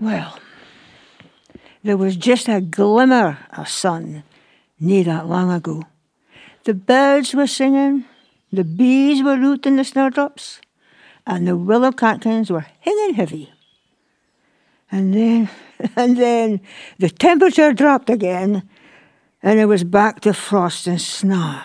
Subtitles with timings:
[0.00, 0.38] Well,
[1.82, 4.22] there was just a glimmer of sun
[4.78, 5.82] near that long ago.
[6.64, 8.04] The birds were singing,
[8.52, 10.60] the bees were rooting the snowdrops,
[11.26, 13.52] and the willow catkins were hanging heavy.
[14.90, 15.50] And then,
[15.96, 16.60] and then
[16.98, 18.68] the temperature dropped again,
[19.42, 21.62] and it was back to frost and snow.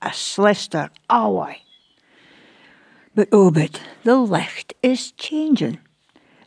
[0.00, 1.60] A slister, aye.
[3.14, 5.78] But oh, but the licht is changing.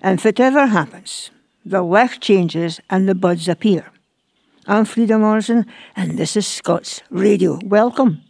[0.07, 1.31] And if it ever happens,
[1.65, 3.91] the licht changes and the buds appear.
[4.65, 5.65] I'm Frida Morrison,
[5.97, 7.59] and this is Scots Radio.
[7.65, 8.21] Welcome.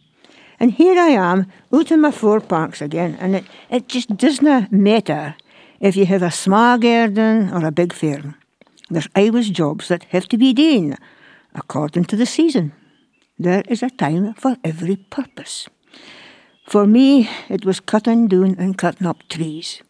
[0.58, 4.72] And here I am, out in my four parks again, and it, it just doesn't
[4.72, 5.36] matter
[5.78, 8.34] if you have a small garden or a big farm.
[8.90, 10.96] There's always jobs that have to be done
[11.54, 12.72] according to the season.
[13.38, 15.68] There is a time for every purpose.
[16.66, 19.80] For me, it was cutting down and cutting up trees.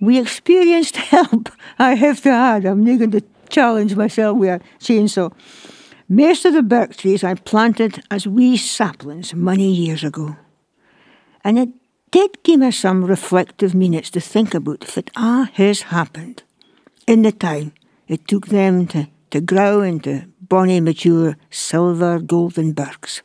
[0.00, 2.64] We experienced help, I have to add.
[2.64, 5.32] I'm not going to challenge myself with a chainsaw.
[6.08, 10.36] Most of the birch trees I planted as wee saplings many years ago.
[11.42, 11.68] And it
[12.10, 16.42] did give me some reflective minutes to think about it all has happened
[17.06, 17.72] in the time
[18.08, 23.22] it took them to, to grow into bonny, mature, silver, golden birks.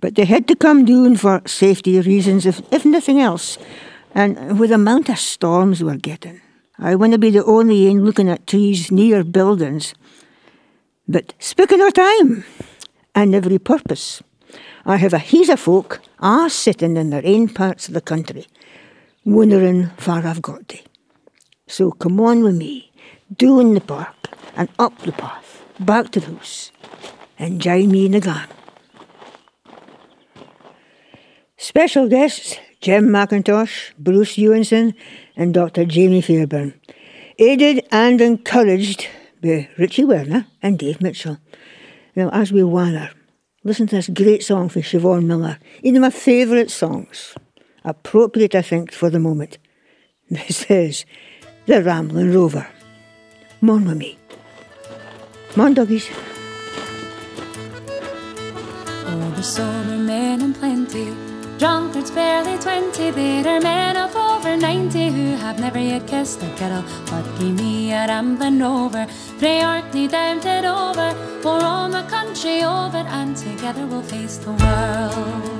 [0.00, 3.56] But they had to come down for safety reasons, if, if nothing else.
[4.14, 6.40] And with the amount of storms we're getting,
[6.78, 9.92] I want to be the only one looking at trees near buildings.
[11.08, 12.44] But speaking of time
[13.14, 14.22] and every purpose,
[14.86, 18.46] I have a heap of folk are sitting in their own parts of the country,
[19.24, 20.78] wondering where I've got to.
[21.66, 22.92] So come on with me,
[23.36, 26.70] down the park and up the path, back to the house,
[27.36, 28.56] and join me in the garden.
[31.56, 34.92] Special guests Jim Macintosh, Bruce Eunson,
[35.36, 35.86] and Dr.
[35.86, 36.74] Jamie Fairbairn.
[37.38, 39.08] Aided and encouraged
[39.42, 41.38] by Richie Werner and Dave Mitchell.
[42.14, 43.10] Now, as we wander,
[43.64, 47.34] listen to this great song from Siobhan Miller, one of my favourite songs,
[47.86, 49.56] appropriate, I think, for the moment.
[50.28, 51.06] This is
[51.64, 52.66] The Rambling Rover.
[53.60, 54.18] Come on with me.
[55.52, 56.10] Come on, doggies.
[59.36, 65.36] The sober men and plenty Drunkards barely twenty, there are men of over ninety who
[65.36, 66.82] have never yet kissed a kettle.
[67.06, 69.06] But give me a rambling over,
[69.38, 75.50] pray Orkney tempted over, for all my country over, and together we'll face the world.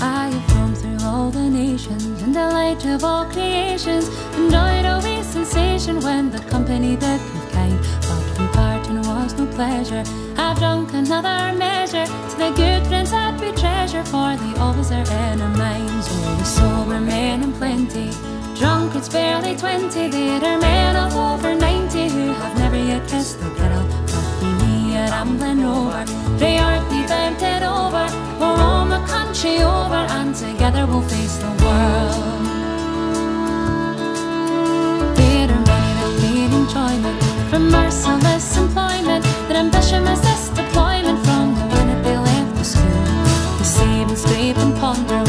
[0.00, 5.00] I have roamed through all the nations in the light of all creations, enjoyed a
[5.04, 7.77] wee sensation when the company prove kind,
[9.58, 10.04] pleasure.
[10.36, 15.08] I've drunk another measure to the good friends that we treasure, for they always are
[15.24, 16.06] in our minds.
[16.38, 18.08] The sober men in plenty,
[18.60, 20.04] drunk it's barely twenty.
[20.14, 23.86] There are men of over ninety who have never yet kissed the kettle.
[24.40, 26.04] But me a rambling over,
[26.38, 28.06] they aren't tempted over,
[28.40, 32.46] we're all the country over, and together we'll face the world.
[35.54, 37.18] Are many that need enjoyment
[37.50, 43.58] from merciless employment, that ambition resists deployment from the minute they left the school.
[43.58, 45.27] They save and scrape and ponder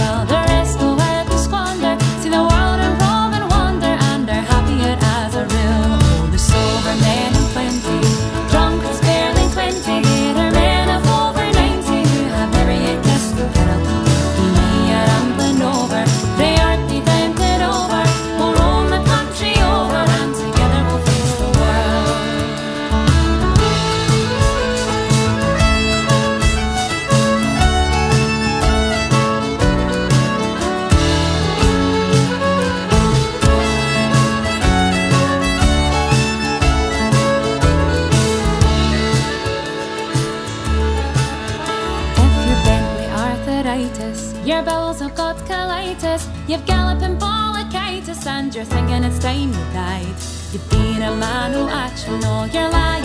[46.49, 50.15] you've galloping bronchitis, and you're thinking it's time you died.
[50.51, 52.98] You've been a man who action, all your lying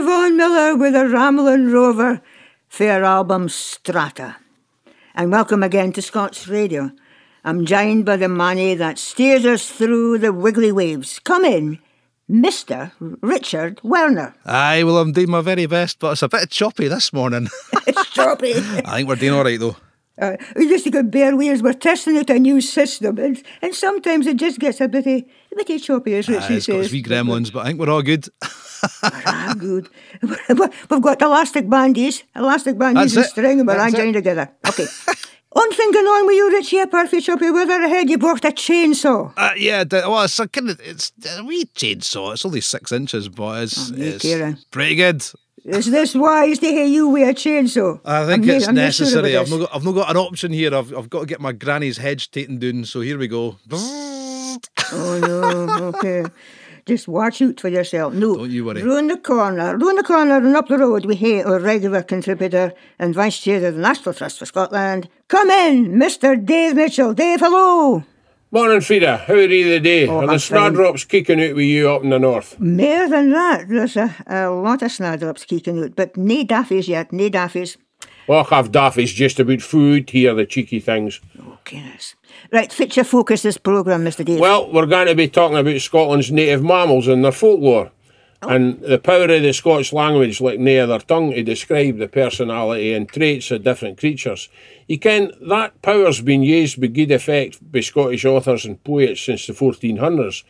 [0.00, 2.22] Siobhan Miller with a Ramblin' Rover
[2.68, 4.36] fair album Strata.
[5.14, 6.92] And welcome again to Scots Radio.
[7.44, 11.18] I'm joined by the money that steers us through the wiggly waves.
[11.18, 11.80] Come in,
[12.30, 12.92] Mr.
[13.20, 14.34] Richard Werner.
[14.46, 17.48] Aye, well, I'm doing my very best, but it's a bit choppy this morning.
[17.86, 18.54] it's choppy.
[18.56, 19.76] I think we're doing all right, though.
[20.20, 21.62] Uh, we just got bear with us.
[21.62, 25.24] We're testing out a new system, and, and sometimes it just gets a bit, a
[25.56, 26.92] bit choppy, as Richie Aye, it's got says.
[26.92, 28.28] wee gremlins, but I think we're all good.
[29.02, 29.88] ah, good.
[30.90, 33.56] We've got elastic bandies, elastic bandies That's and it.
[33.58, 33.96] string That's it.
[33.96, 34.50] joined together.
[34.68, 34.86] Okay.
[35.52, 38.50] One thing going on with you, Richie, apart from choppy weather ahead, you brought a
[38.52, 39.32] chainsaw.
[39.36, 42.32] Uh, yeah, well, it's a kind of it's a wee chainsaw.
[42.34, 45.24] It's only six inches, but it's, Oh, it's pretty good.
[45.64, 48.00] Is this wise to hear you with a chainsaw?
[48.04, 49.36] I think I'm it's I'm not sure necessary.
[49.36, 50.74] I've not, got, I've not got an option here.
[50.74, 52.84] I've, I've got to get my granny's hedge taken down.
[52.84, 53.56] So here we go.
[54.92, 56.24] Oh no, okay.
[56.84, 58.12] Just watch out for yourself.
[58.12, 58.82] No, Don't you worry.
[58.82, 62.72] Round the corner, round the corner and up the road, we hear our regular contributor
[62.98, 65.08] and vice chair of the National Trust for Scotland.
[65.28, 66.44] Come in, Mr.
[66.44, 67.14] Dave Mitchell.
[67.14, 68.02] Dave, hello.
[68.52, 69.18] Morning, Frida.
[69.28, 70.08] How are you today?
[70.08, 72.58] Oh, are the snowdrops kicking out with you up in the north?
[72.58, 77.12] More than that, there's a, a lot of snowdrops kicking out, but nae daffies yet,
[77.12, 77.76] nae daffies.
[78.26, 81.20] Well, have daffies just about food here, the cheeky things.
[81.40, 82.16] Oh, okay, yes.
[82.50, 84.24] Right, fit your focus this programme, Mr.
[84.24, 84.40] Dave.
[84.40, 87.92] Well, we're going to be talking about Scotland's native mammals and their folklore.
[88.42, 88.48] Oh.
[88.48, 92.94] And the power of the Scots language, like no other tongue, to describe the personality
[92.94, 94.48] and traits of different creatures.
[94.88, 99.46] You can that power's been used with good effect by Scottish authors and poets since
[99.46, 100.42] the 1400s.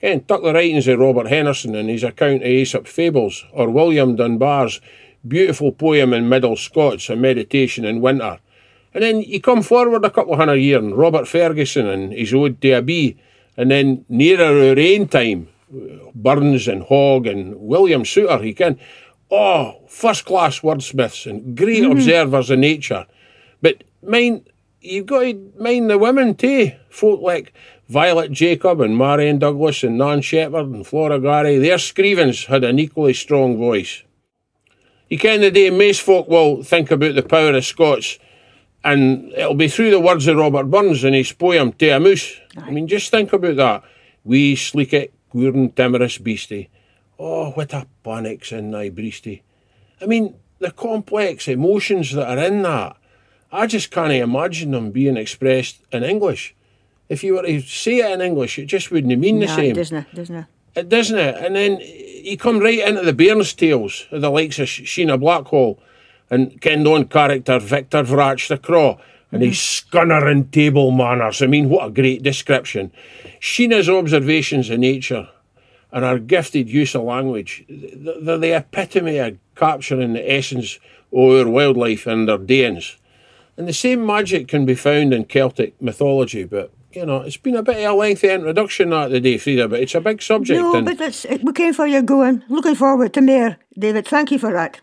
[0.00, 4.16] Again, tuck the writings of Robert Henryson and his account of Aesop Fables, or William
[4.16, 4.80] Dunbar's
[5.26, 8.38] beautiful poem in Middle Scots, A Meditation in Winter.
[8.94, 12.34] And then you come forward a couple of hundred years, and Robert Fergusson and his
[12.34, 13.16] Ode to a Bee,
[13.56, 15.48] and then nearer our own time,
[16.14, 18.78] Burns and Hogg and William Soutar, he can,
[19.30, 21.92] oh, first class wordsmiths and great mm-hmm.
[21.92, 23.06] observers of nature.
[23.60, 24.48] But mind,
[24.80, 26.72] you've got to mind the women too.
[26.90, 27.54] Folk like
[27.88, 32.78] Violet Jacob and Marion Douglas and Nan Shepherd and Flora Garry, their screevings had an
[32.78, 34.02] equally strong voice.
[35.08, 38.18] You ken the day most folk will think about the power of Scots,
[38.82, 42.40] and it'll be through the words of Robert Burns in his poem To a Moose.
[42.56, 43.84] I mean, just think about that.
[44.24, 46.68] Wee sleekit, gwern timorous beastie.
[47.18, 49.42] Oh, what a panics in thy breastie.
[50.00, 52.96] I mean, the complex emotions that are in that,
[53.52, 56.54] I just can't imagine them being expressed in English.
[57.08, 59.74] If you were to say it in English, it just wouldn't mean the Nah, same.
[59.74, 60.14] doesn't it?
[60.14, 60.46] Doesn't it?
[60.74, 61.36] It doesn't it?
[61.36, 65.78] And then you come right into the Bairns tales of the likes of Sheena Blackhall
[66.30, 68.96] and Ken Don character Victor Vrach the Craw
[69.30, 69.50] and mm-hmm.
[69.50, 71.42] his scunnering table manners.
[71.42, 72.90] I mean, what a great description.
[73.42, 75.28] Sheena's observations of nature
[75.90, 77.64] and her gifted use of language.
[77.68, 80.78] They're the epitome of capturing the essence
[81.12, 82.98] of our wildlife and their doings.
[83.56, 87.56] And the same magic can be found in Celtic mythology, but you know, it's been
[87.56, 90.60] a bit of a lengthy introduction that today, Frida, but it's a big subject.
[90.60, 92.44] No, and but that's we came for you going.
[92.48, 94.06] Looking forward to more, David.
[94.06, 94.80] Thank you for that.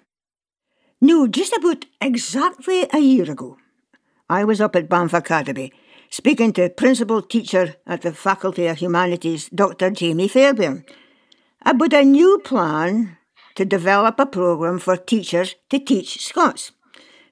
[1.00, 3.57] No, just about exactly a year ago,
[4.29, 5.72] I was up at Banff Academy
[6.10, 9.92] speaking to principal teacher at the Faculty of Humanities, Dr.
[9.92, 10.86] Jamie Fairbairn,
[11.66, 13.18] about a new plan
[13.56, 16.72] to develop a programme for teachers to teach Scots.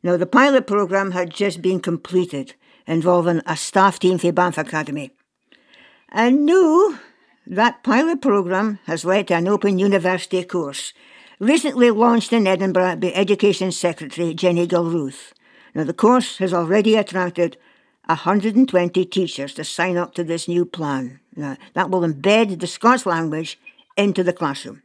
[0.03, 2.53] Now, the pilot programme had just been completed,
[2.85, 5.11] involving a staff team for Banff Academy.
[6.09, 6.99] And now,
[7.45, 10.93] that pilot programme has led to an open university course,
[11.39, 15.33] recently launched in Edinburgh by Education Secretary Jenny Gilruth.
[15.73, 17.57] Now, the course has already attracted
[18.07, 21.19] 120 teachers to sign up to this new plan.
[21.35, 23.59] Now, that will embed the Scots language
[23.95, 24.81] into the classroom.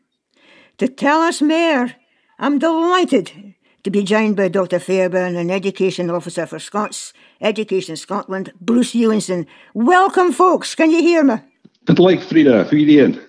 [0.79, 1.93] To tell us more,
[2.38, 4.79] I'm delighted to be joined by Dr.
[4.79, 9.47] Fairbairn, an Education Officer for Scots, Education Scotland, Bruce Eunson.
[9.75, 10.75] Welcome, folks.
[10.75, 11.37] Can you hear me?
[11.85, 12.64] Good luck, Frida.
[12.64, 13.21] How you doing?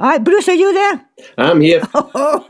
[0.00, 1.06] All right, Bruce, are you there?
[1.38, 1.82] I'm here.
[2.16, 2.46] Oh,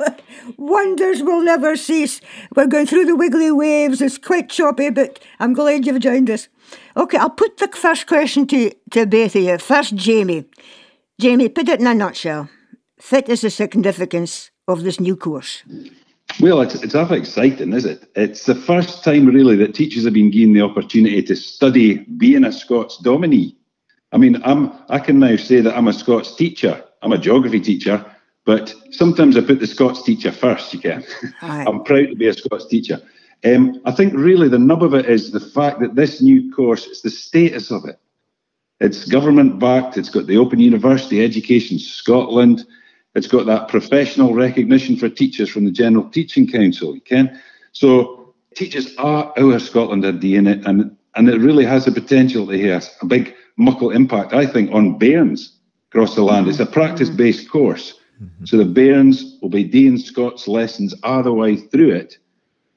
[0.58, 2.20] wonders will never cease.
[2.54, 4.02] We're going through the wiggly waves.
[4.02, 6.48] It's quite choppy, but I'm glad you've joined us.
[6.96, 9.58] Okay, I'll put the first question to, to both of you.
[9.58, 10.44] First, Jamie.
[11.20, 12.48] Jamie, put it in a nutshell.
[13.00, 15.62] Fit is the significance of this new course.
[16.40, 18.08] Well, it's, it's awfully exciting, is it?
[18.16, 22.44] It's the first time, really, that teachers have been given the opportunity to study being
[22.44, 23.54] a Scots dominie.
[24.12, 26.82] I mean, I'm, I can now say that I'm a Scots teacher.
[27.02, 28.04] I'm a geography teacher,
[28.46, 31.04] but sometimes I put the Scots teacher first, you can.
[31.42, 31.64] Aye.
[31.68, 33.00] I'm proud to be a Scots teacher.
[33.44, 36.86] Um, I think really the nub of it is the fact that this new course,
[36.86, 37.98] it's the status of it.
[38.80, 42.66] It's government backed, it's got the Open University Education Scotland,
[43.14, 47.40] It's got that professional recognition for teachers from the General Teaching Council, you can.
[47.72, 52.88] So teachers are our Scotland DNA, and and it really has the potential to have
[53.02, 55.56] a big muckle impact, I think, on bairns
[55.92, 56.48] across the land.
[56.48, 57.94] It's a practice-based course.
[58.20, 58.46] Mm-hmm.
[58.46, 62.18] So the bairns will be doing Scott's lessons all the way through it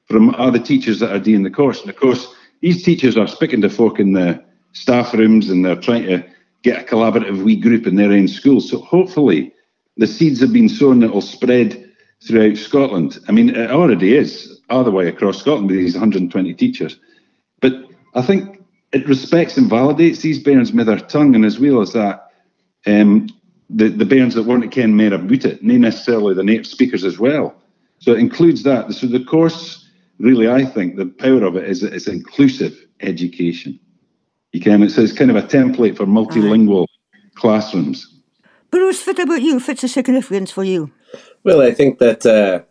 [0.08, 1.80] from other teachers that are doing the course.
[1.80, 5.76] And of course, these teachers are speaking to folk in the staff rooms and they're
[5.76, 6.24] trying to
[6.62, 8.68] get a collaborative wee group in their own schools.
[8.68, 9.52] So hopefully
[9.96, 11.84] the seeds have been sown that will spread
[12.26, 13.18] throughout Scotland.
[13.28, 16.98] I mean, it already is the way across Scotland with these 120 teachers.
[17.60, 17.74] But
[18.14, 18.62] I think
[18.92, 22.32] it respects and validates these bairns with their tongue, and as well as that,
[22.86, 23.28] um,
[23.70, 27.04] the, the bairns that weren't at ken more about it, not necessarily the native speakers
[27.04, 27.54] as well.
[27.98, 28.92] So it includes that.
[28.92, 29.87] So the course,
[30.18, 33.78] really, I think the power of it is that it's inclusive education.
[34.52, 36.86] You can, it's, it's kind of a template for multilingual
[37.34, 38.14] classrooms.
[38.70, 39.54] Bruce, what about you?
[39.54, 40.90] What's the significance for you?
[41.44, 42.62] Well, I think that uh,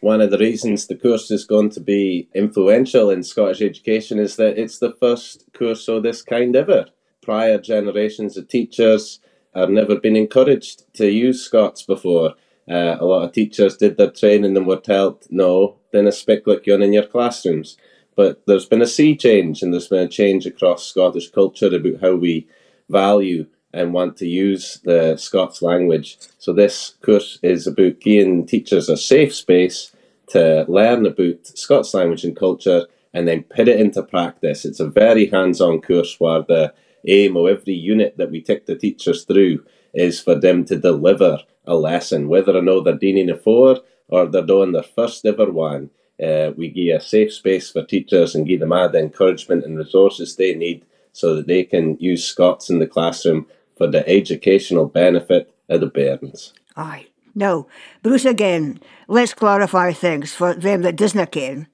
[0.00, 4.36] one of the reasons the course is going to be influential in Scottish education is
[4.36, 6.86] that it's the first course of this kind ever.
[7.22, 9.20] Prior generations of teachers
[9.54, 12.34] have never been encouraged to use Scots before.
[12.68, 16.46] Uh, a lot of teachers did their training and were told, no, then a speak
[16.46, 17.76] like you're in your classrooms.
[18.16, 22.00] But there's been a sea change and there's been a change across Scottish culture about
[22.00, 22.48] how we
[22.88, 26.18] value and want to use the Scots language.
[26.38, 29.92] So this course is about giving teachers a safe space
[30.28, 34.64] to learn about Scots language and culture and then put it into practice.
[34.64, 36.72] It's a very hands-on course where the
[37.06, 39.64] aim of every unit that we take the teachers through
[39.96, 44.26] is for them to deliver a lesson, whether or not they're doing a four or
[44.26, 45.90] they're doing their first ever one.
[46.22, 49.76] Uh, we give a safe space for teachers and give them all the encouragement and
[49.76, 54.86] resources they need so that they can use Scots in the classroom for the educational
[54.86, 56.52] benefit of the bairns.
[56.76, 57.06] Aye.
[57.34, 57.66] Now,
[58.02, 61.68] Bruce again, let's clarify things for them that doesn't ken.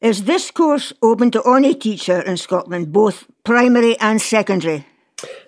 [0.00, 4.86] Is this course open to any teacher in Scotland, both primary and secondary?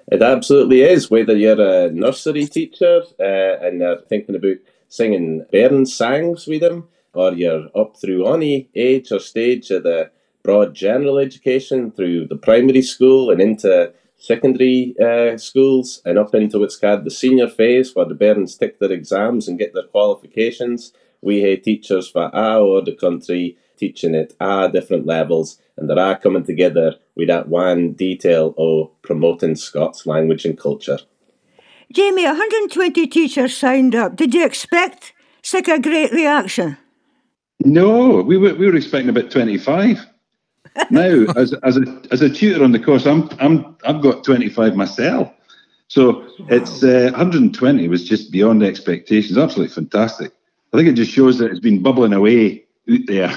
[0.09, 1.11] It absolutely is.
[1.11, 4.57] Whether you're a nursery teacher uh, and you're thinking about
[4.89, 10.11] singing bairn songs with them, or you're up through any age or stage of the
[10.45, 16.61] broad general education through the primary school and into secondary uh, schools and up into
[16.61, 20.93] what's called the senior phase where the bairns take their exams and get their qualifications.
[21.21, 25.99] We have teachers for all over the country teaching at all different levels and they're
[25.99, 30.99] all coming together with that one detail of promoting Scots language and culture.
[31.93, 34.17] Jamie, 120 teachers signed up.
[34.17, 36.77] Did you expect such a great reaction?
[37.65, 40.05] No, we were, we were expecting about 25
[40.91, 44.77] now, as, as, a, as a tutor on the course, I'm, I'm, I've got 25
[44.77, 45.33] myself.
[45.89, 49.39] So it's uh, 120 was just beyond expectations.
[49.39, 50.33] Absolutely fantastic.
[50.73, 53.31] I think it just shows that it's been bubbling away out there.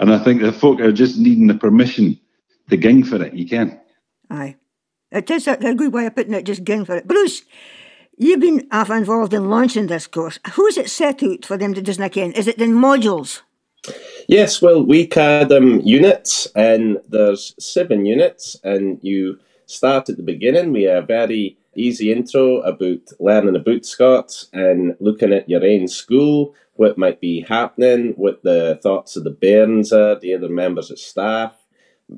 [0.00, 2.18] and I think the folk are just needing the permission
[2.70, 3.34] to ging for it.
[3.34, 3.80] You can.
[4.30, 4.56] Aye.
[5.10, 7.06] It is a, a good way of putting it, just ging for it.
[7.06, 7.42] Bruce,
[8.16, 10.38] you've been half involved in launching this course.
[10.52, 12.32] Who's it set out for them to doesn't ken?
[12.32, 13.42] Is it in modules?
[14.28, 20.16] Yes, well, we call them um, units, and there's seven units, and you start at
[20.16, 25.64] the beginning with a very easy intro about learning about Scots and looking at your
[25.64, 30.48] own school, what might be happening, what the thoughts of the bairns are, the other
[30.48, 31.54] members of staff,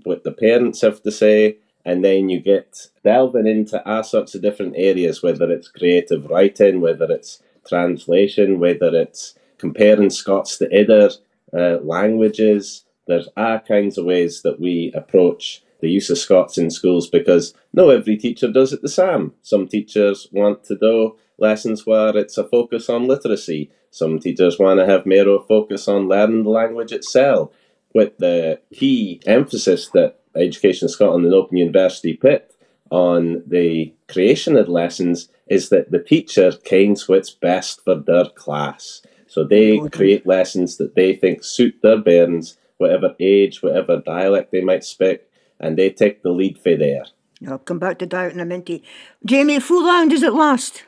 [0.05, 4.43] what the parents have to say, and then you get delving into all sorts of
[4.43, 11.11] different areas, whether it's creative writing, whether it's translation, whether it's comparing Scots to other
[11.53, 12.85] uh, languages.
[13.07, 17.55] There's all kinds of ways that we approach the use of Scots in schools because
[17.73, 19.35] no every teacher does it the same.
[19.43, 23.71] Some teachers want to do lessons where it's a focus on literacy.
[23.95, 27.53] Some teachers want to have more focus on learning the language itself,
[27.95, 32.45] with the key emphasis that Education Scotland and Open University put
[32.91, 39.01] on the creation of lessons is that the teacher kens what's best for their class.
[39.29, 44.61] So they create lessons that they think suit their bairns, whatever age, whatever dialect they
[44.61, 45.21] might speak,
[45.61, 47.05] and they take the lead for there.
[47.47, 48.83] I'll come back to that in a minute.
[49.25, 50.83] Jamie, full long does it last?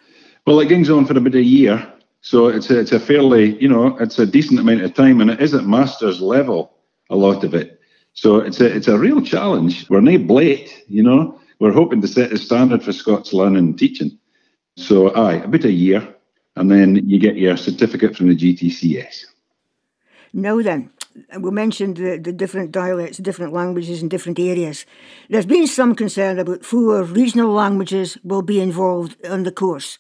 [0.45, 1.93] Well, it goes on for about a year.
[2.27, 5.31] So it's a, it's a fairly, you know, it's a decent amount of time, and
[5.31, 6.75] it is at master's level,
[7.09, 7.81] a lot of it.
[8.15, 9.89] So it's a it's a real challenge.
[9.89, 11.41] We're not blate, you know.
[11.61, 14.19] We're hoping to set the standard for Scots learning and teaching.
[14.77, 16.17] So aye, about a year
[16.57, 19.27] and then you get your certificate from the GTCS.
[20.33, 20.91] Now then,
[21.39, 24.85] we mentioned the, the different dialects, different languages in different areas.
[25.31, 29.99] There's been some concern about four regional languages will be involved in the course.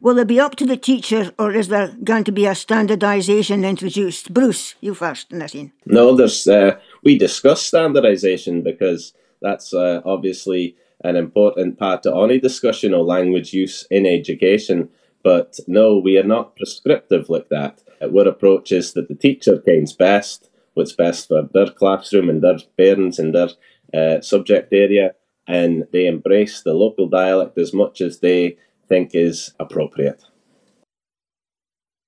[0.00, 3.68] Will it be up to the teacher or is there going to be a standardisation
[3.68, 4.32] introduced?
[4.32, 5.72] Bruce, you first, Nassim.
[5.86, 12.40] No, there's uh, we discuss standardisation because that's uh, obviously an important part of any
[12.40, 14.88] discussion of language use in education.
[15.22, 17.82] But no, we are not prescriptive like that.
[18.00, 22.58] Our approach is that the teacher finds best what's best for their classroom and their
[22.76, 23.48] parents and their
[23.92, 25.12] uh, subject area,
[25.48, 28.56] and they embrace the local dialect as much as they
[28.88, 30.24] think is appropriate.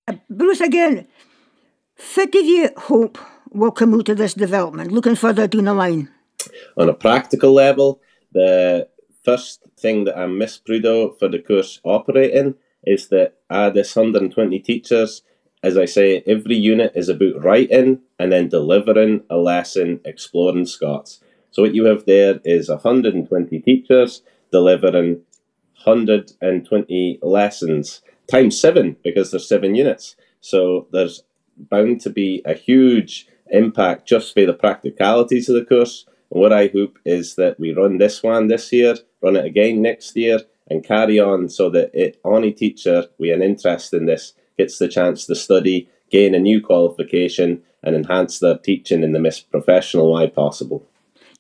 [0.09, 1.07] Uh, Bruce, again,
[2.17, 3.19] what do you hope
[3.53, 6.09] will come out of this development, looking further down the line?
[6.77, 8.01] On a practical level,
[8.33, 8.89] the
[9.25, 14.59] first thing that I miss of for the course operating is that out this 120
[14.61, 15.23] teachers,
[15.63, 21.21] as I say, every unit is about writing and then delivering a lesson exploring Scots.
[21.51, 25.23] So what you have there is 120 teachers delivering
[25.85, 30.17] 120 lessons times seven because there's seven units.
[30.41, 31.23] So there's
[31.57, 36.07] bound to be a huge impact just by the practicalities of the course.
[36.31, 39.83] And what I hope is that we run this one this year, run it again
[39.83, 44.35] next year, and carry on so that it, any teacher with an interest in this
[44.57, 49.19] gets the chance to study, gain a new qualification, and enhance their teaching in the
[49.19, 50.87] most professional way possible.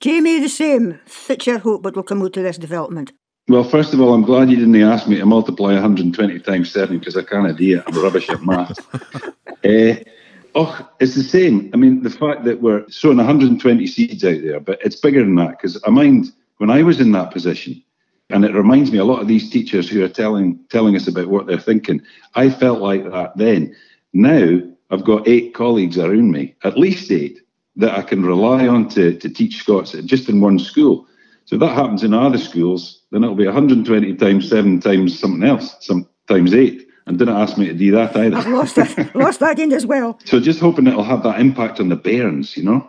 [0.00, 0.98] Jamie, the same.
[1.26, 3.12] What's your hope what will come out of this development?
[3.48, 6.98] Well, first of all, I'm glad you didn't ask me to multiply 120 times 7
[6.98, 7.84] because I can't do it.
[7.86, 8.78] I'm rubbish at math.
[8.94, 9.94] uh,
[10.54, 11.70] oh, it's the same.
[11.74, 15.34] I mean, the fact that we're sowing 120 seeds out there, but it's bigger than
[15.36, 17.82] that because I mind when I was in that position,
[18.28, 21.28] and it reminds me a lot of these teachers who are telling telling us about
[21.28, 22.00] what they're thinking.
[22.34, 23.74] I felt like that then.
[24.12, 27.40] Now I've got eight colleagues around me, at least eight,
[27.76, 31.06] that I can rely on to, to teach Scots just in one school.
[31.50, 35.42] So if that happens in other schools, then it'll be 120 times seven times something
[35.42, 36.86] else, some times eight.
[37.06, 38.36] And didn't ask me to do that either.
[38.36, 40.16] I've lost that, lost that in as well.
[40.26, 42.88] So just hoping it'll have that impact on the bairns, you know,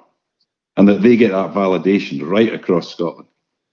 [0.77, 3.27] and that they get that validation right across Scotland.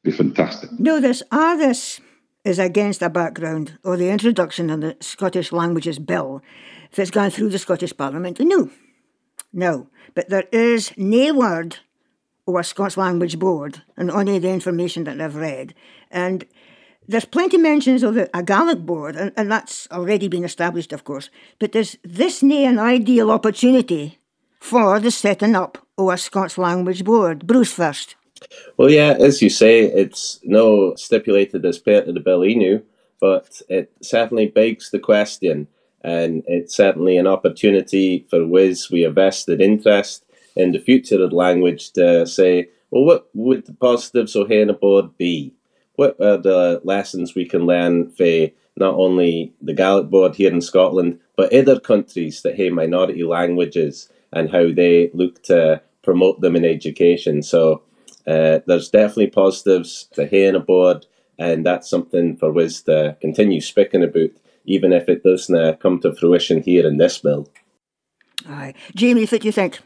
[0.04, 0.70] Be fantastic.
[0.80, 2.00] No, this are this
[2.46, 6.40] is against a background or the introduction of the Scottish Languages Bill
[6.94, 8.40] that's gone through the Scottish Parliament.
[8.40, 8.70] No,
[9.52, 11.76] no, but there is no word
[12.48, 15.74] or a Scots Language Board and only the information that I've read.
[16.10, 16.46] And
[17.06, 21.28] there's plenty mentions of a Gaelic board, and, and that's already been established, of course.
[21.58, 24.18] But there's this near an ideal opportunity
[24.60, 27.46] for the setting up of a Scots Language Board.
[27.46, 28.16] Bruce first.
[28.78, 32.82] Well, yeah, as you say, it's no stipulated as part of the bill enu,
[33.20, 35.68] but it certainly begs the question,
[36.02, 40.24] and it's certainly an opportunity for Wiz we a vested interest
[40.58, 44.74] in the future of language to say, well, what would the positives of having a
[44.74, 45.54] board be?
[45.94, 50.60] What are the lessons we can learn for not only the Gaelic board here in
[50.60, 56.56] Scotland, but other countries that have minority languages and how they look to promote them
[56.56, 57.42] in education?
[57.42, 57.82] So
[58.26, 61.06] uh, there's definitely positives to having a board,
[61.38, 64.30] and that's something for Wiz to continue speaking about,
[64.64, 67.48] even if it doesn't come to fruition here in this bill.
[68.48, 68.74] Aye.
[68.94, 69.80] Jamie, what do you think?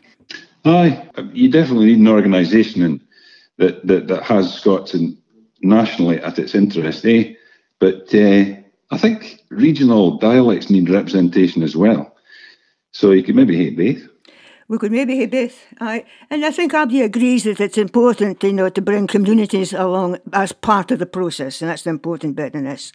[0.65, 3.01] Aye, you definitely need an organisation
[3.59, 5.17] that, that that has Scots and
[5.61, 7.35] nationally at its interest, eh?
[7.79, 8.45] But uh,
[8.91, 12.15] I think regional dialects need representation as well.
[12.93, 14.09] So you could maybe hate both.
[14.69, 15.59] We could maybe hate both.
[15.81, 16.05] Aye.
[16.31, 20.53] And I think Abdi agrees that it's important, you know, to bring communities along as
[20.53, 22.93] part of the process, and that's the important bit in this.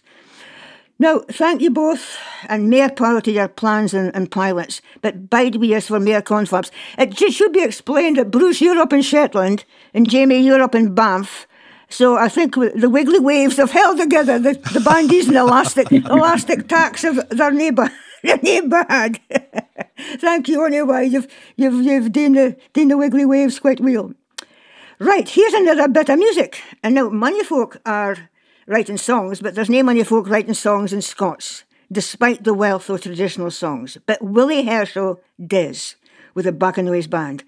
[1.00, 5.56] Now, thank you both, and more power to your plans and, and pilots, but bide
[5.56, 6.72] with us for more confabs.
[6.98, 10.74] It just should be explained that Bruce, you're up in Shetland, and Jamie, you're up
[10.74, 11.46] in Banff.
[11.88, 16.68] So I think the Wiggly Waves have held together the, the bandies and elastic elastic
[16.68, 17.90] tacks of their neighbour
[18.22, 19.20] their neighbour had.
[20.18, 21.06] Thank you anyway.
[21.06, 24.12] You've you've you've done the done the Wiggly Waves quite well.
[24.98, 26.60] Right, here's another bit of music.
[26.82, 28.16] And now money folk are
[28.68, 33.00] writing songs, but there's no many folk writing songs in Scots, despite the wealth of
[33.00, 33.96] traditional songs.
[34.04, 35.96] But Willie Hershaw does,
[36.34, 37.44] with the Bacchanoughs Band.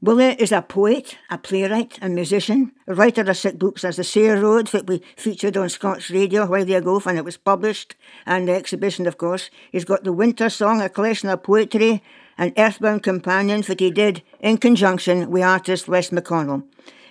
[0.00, 4.40] Willie is a poet, a playwright, and musician, writer of sick books as The Sayre
[4.40, 8.48] Road, that we featured on Scots radio a while ago and it was published, and
[8.48, 9.50] the exhibition, of course.
[9.72, 12.02] He's got The Winter Song, a collection of poetry,
[12.38, 16.62] and Earthbound Companion that he did in conjunction with artist Les McConnell.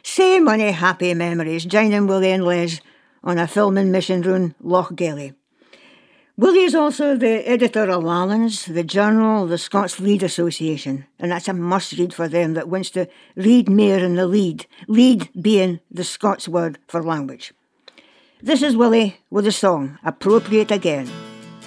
[0.02, 2.80] Say many happy memories, joining Willie and Les
[3.24, 5.34] on a filming mission round Loch Gelly.
[6.38, 11.32] Willie is also the editor of Lallans, the journal of the Scots Leid Association, and
[11.32, 15.28] that's a must read for them that wants to read more in the leid, leid
[15.42, 17.54] being the Scots word for language.
[18.42, 21.10] This is Willie with a song, appropriate again.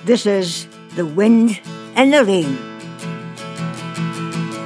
[0.07, 1.61] This is The Wind
[1.95, 2.57] and the Rain.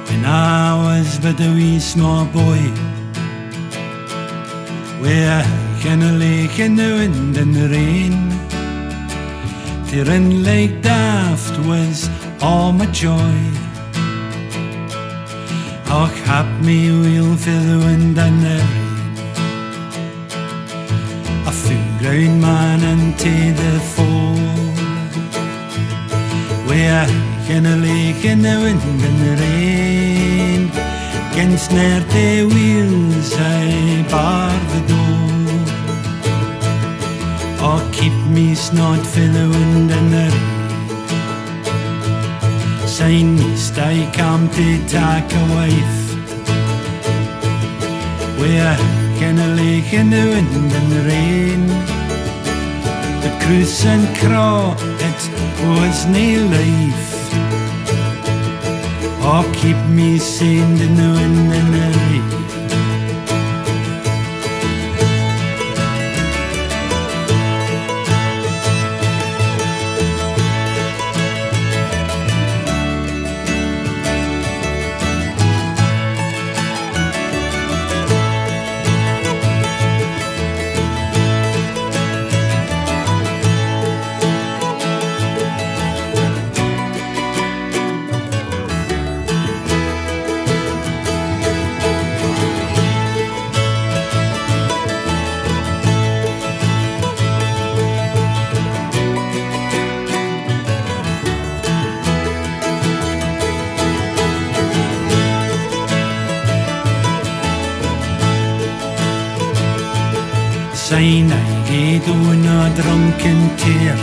[0.07, 2.71] When I was but a wee small boy,
[5.01, 5.43] where
[5.81, 8.15] can a lake in the wind and the rain,
[9.87, 12.09] tearing like daft was
[12.41, 13.37] all my joy.
[15.89, 18.87] Och, hap me wheel for the wind and the rain.
[21.47, 24.77] A full ground man into the fold.
[26.67, 27.07] Where
[27.47, 30.16] can a lake in the wind and the rain?
[31.37, 34.03] Gensner de wils ei
[34.71, 35.27] the door.
[37.61, 40.57] O keep me snod for the wind and the rain
[42.87, 46.01] Sein mist ei cam te tak a wife
[48.39, 48.77] Where
[49.19, 51.67] can a lake in the wind and the rain
[53.21, 54.73] The cruise and craw
[55.07, 55.21] it
[55.61, 57.16] was nae life
[59.29, 62.36] Oh, keep me sane in the wind and
[111.97, 113.97] I on a drunken tear.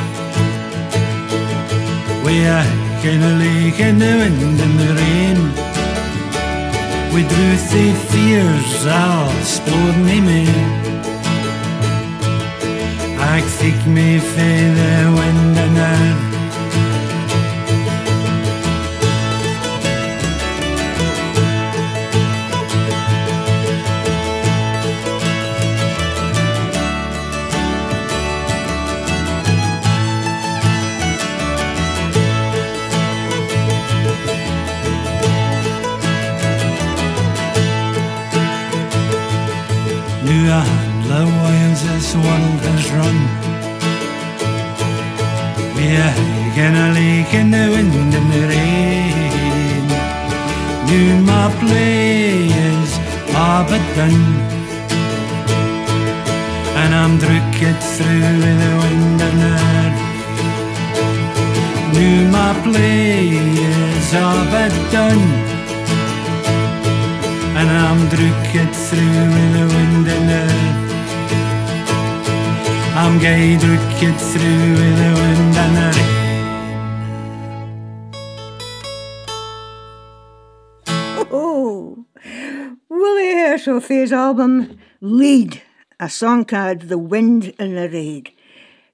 [2.24, 2.64] Where
[3.02, 5.38] can a lake in the wind and the rain?
[7.14, 10.64] With Ruthie fears I'll explore me more.
[13.36, 15.93] I think me for the wind and the
[84.34, 85.62] album Lead,
[86.00, 88.32] a song called The Wind and the Raid.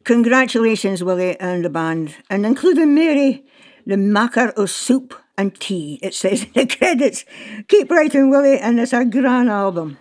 [0.05, 3.43] Congratulations, Willie and the band, and including Mary,
[3.87, 7.25] the maker of soup and tea, it says in the credits.
[7.69, 9.97] Keep writing, Willie, and it's a grand album.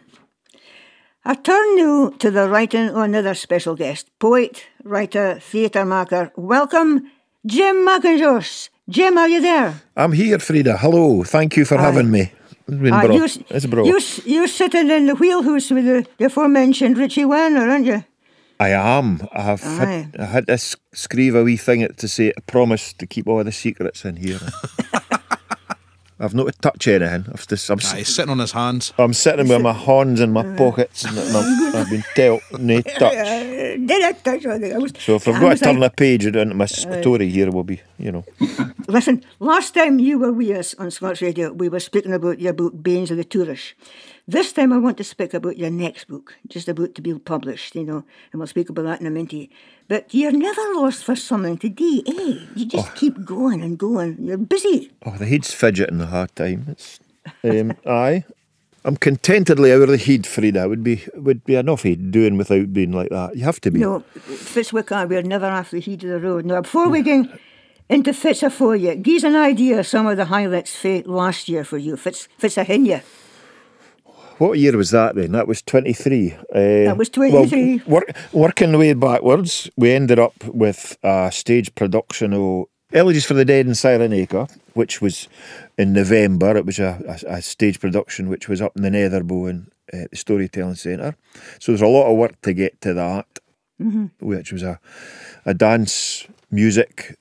[1.23, 6.34] I turn now to the writing of another special guest, poet, writer, theatre maker.
[6.36, 7.10] Welcome,
[7.45, 8.67] Jim Macintosh.
[8.89, 9.82] Jim, are you there?
[9.95, 10.75] I'm here, Frida.
[10.80, 11.23] Hello.
[11.23, 11.84] Thank you for Aye.
[11.84, 12.34] having me.
[12.71, 13.15] It's been ah, bro.
[13.15, 13.84] you're, It's bro.
[13.86, 18.03] You're, you're sitting in the wheelhouse with the, the aforementioned Richie Werner, aren't you?
[18.60, 19.21] I am.
[19.34, 22.93] I have had, I had to s- screeve a wee thing to say I promise
[22.93, 24.39] to keep all the secrets in here.
[26.21, 27.25] I've not to touch anything.
[27.34, 28.91] I've just, I'm, s- Aye, he's sitting on his hands.
[28.97, 33.13] I'm sitting with my hands in my pockets and I'm, I've been dealt no touch.
[33.13, 34.63] Did I touch on?
[34.63, 36.65] I was, So if I've I got was to turn like- a page into my
[36.65, 38.25] story here, will be, you know.
[38.88, 42.53] Listen, last time you were with us on Scots Radio, we were speaking about your
[42.53, 43.75] book, Banes of the Tourish.
[44.27, 47.75] This time I want to speak about your next book, just about to be published,
[47.75, 49.49] you know, and we'll speak about that in a minute.
[49.89, 52.45] But you're never lost for something to do, eh?
[52.56, 54.17] You just keep going and going.
[54.21, 54.91] You're busy.
[55.04, 56.67] Oh, the head's fidgeting the hard time.
[56.69, 56.99] It's,
[57.43, 58.23] um, aye.
[58.86, 60.69] I'm contentedly out of the heat, Frida.
[60.69, 63.36] Would be would be enough heat doing without being like that.
[63.36, 63.80] You have to be.
[63.80, 66.45] No, Fitzwick, I we're never off the heat of the road.
[66.45, 67.28] Now, before we get
[67.89, 71.49] into Fitz for you, give us an idea of some of the highlights for last
[71.49, 73.02] year for you, Fitz, Fitz you.
[74.39, 75.34] What year was that then?
[75.34, 76.32] That was 23.
[76.34, 77.82] Uh, That was 23.
[77.86, 83.25] Well, work, working the way backwards, we ended up with a stage production of Elegies
[83.25, 85.28] for the Dead in Cyrenaica, which was
[85.78, 86.56] in November.
[86.58, 90.15] It was a, a, a stage production which was up in the Netherbow at the
[90.17, 91.15] Storytelling Centre.
[91.60, 93.28] So there's a lot of work to get to that,
[94.21, 94.80] which was a,
[95.45, 97.17] a dance, music,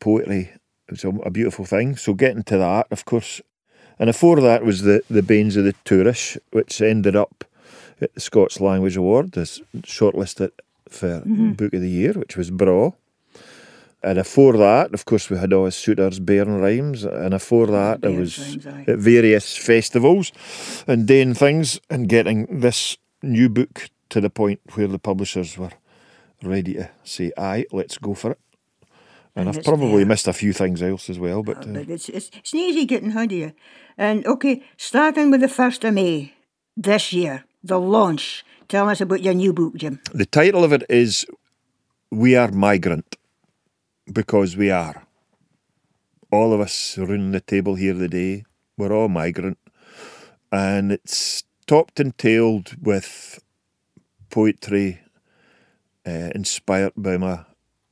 [0.00, 0.50] poetry.
[0.88, 1.96] It was a, a beautiful thing.
[1.96, 3.40] So getting to that, of course.
[3.98, 7.44] And before that was the, the Banes of the Tourish, which ended up
[8.00, 10.50] at the Scots Language Award as shortlisted
[10.88, 11.52] for mm-hmm.
[11.52, 12.92] Book of the Year, which was Braw.
[14.02, 17.04] And before that, of course, we had all Suitors, Bairn Rhymes.
[17.04, 18.84] And before that, I was Rhymes, aye.
[18.86, 20.32] at various festivals
[20.86, 25.72] and doing things and getting this new book to the point where the publishers were
[26.42, 28.38] ready to say, aye, let's go for it.
[29.36, 30.06] And, And I've probably there.
[30.06, 32.84] missed a few things else as well, but uh, But it's, it's, it's not easy
[32.86, 33.52] getting hold of you.
[33.96, 36.32] And okay, starting with the 1st of May
[36.76, 38.44] this year, the launch.
[38.68, 40.00] Tell us about your new book, Jim.
[40.12, 41.26] the title of it is
[42.10, 43.16] We Are Migrant
[44.12, 45.06] because we are.
[46.30, 48.44] All of us around the table here today,
[48.76, 49.58] we're all migrant.
[50.52, 53.40] And it's topped and tailed with
[54.30, 55.00] poetry
[56.06, 57.44] uh, inspired by my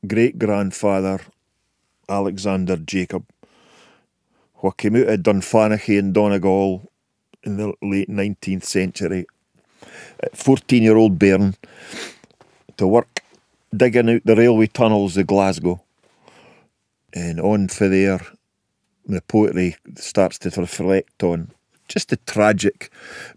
[0.06, 1.20] great grandfather,
[2.08, 3.24] Alexander Jacob,
[4.56, 6.90] who came out of Dunfanaghy in Donegal
[7.42, 9.26] in the late 19th century.
[10.22, 11.54] Uh, 14 year old bairn
[12.76, 13.22] to work
[13.74, 15.82] digging out the railway tunnels of Glasgow.
[17.14, 18.20] And on for there,
[19.06, 21.50] the poetry starts to reflect on
[21.88, 22.90] just the tragic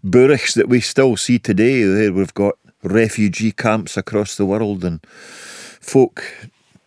[0.04, 1.84] boorichs that we still see today.
[1.84, 5.04] There we've got refugee camps across the world and
[5.80, 6.24] folk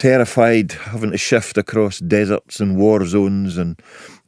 [0.04, 3.82] terrified having to shift across deserts and war zones and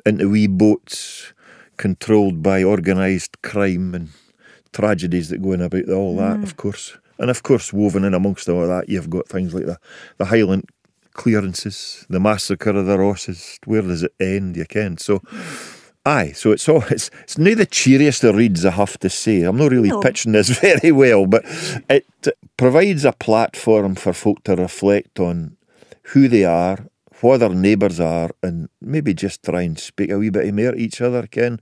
[0.05, 1.33] into wee boats
[1.75, 4.07] controlled by organised crime and
[4.71, 6.43] tragedies that go in about all that, mm.
[6.43, 6.97] of course.
[7.19, 9.77] And of course, woven in amongst all that, you've got things like the,
[10.17, 10.69] the Highland
[11.11, 13.59] clearances, the massacre of the Rosses.
[13.65, 14.55] Where does it end?
[14.55, 14.97] You can.
[14.97, 15.21] So,
[16.05, 16.31] aye.
[16.31, 18.63] So it's all it's it's not the cheeriest of reads.
[18.63, 19.41] I have to say.
[19.41, 19.99] I'm not really No.
[19.99, 21.43] pitching this very well, but
[21.89, 22.05] it
[22.55, 25.57] provides a platform for folk to reflect on
[26.13, 26.85] who they are,
[27.21, 30.77] what their neighbours are, and maybe just try and speak a wee bit more to
[30.77, 31.27] each other.
[31.27, 31.59] Ken.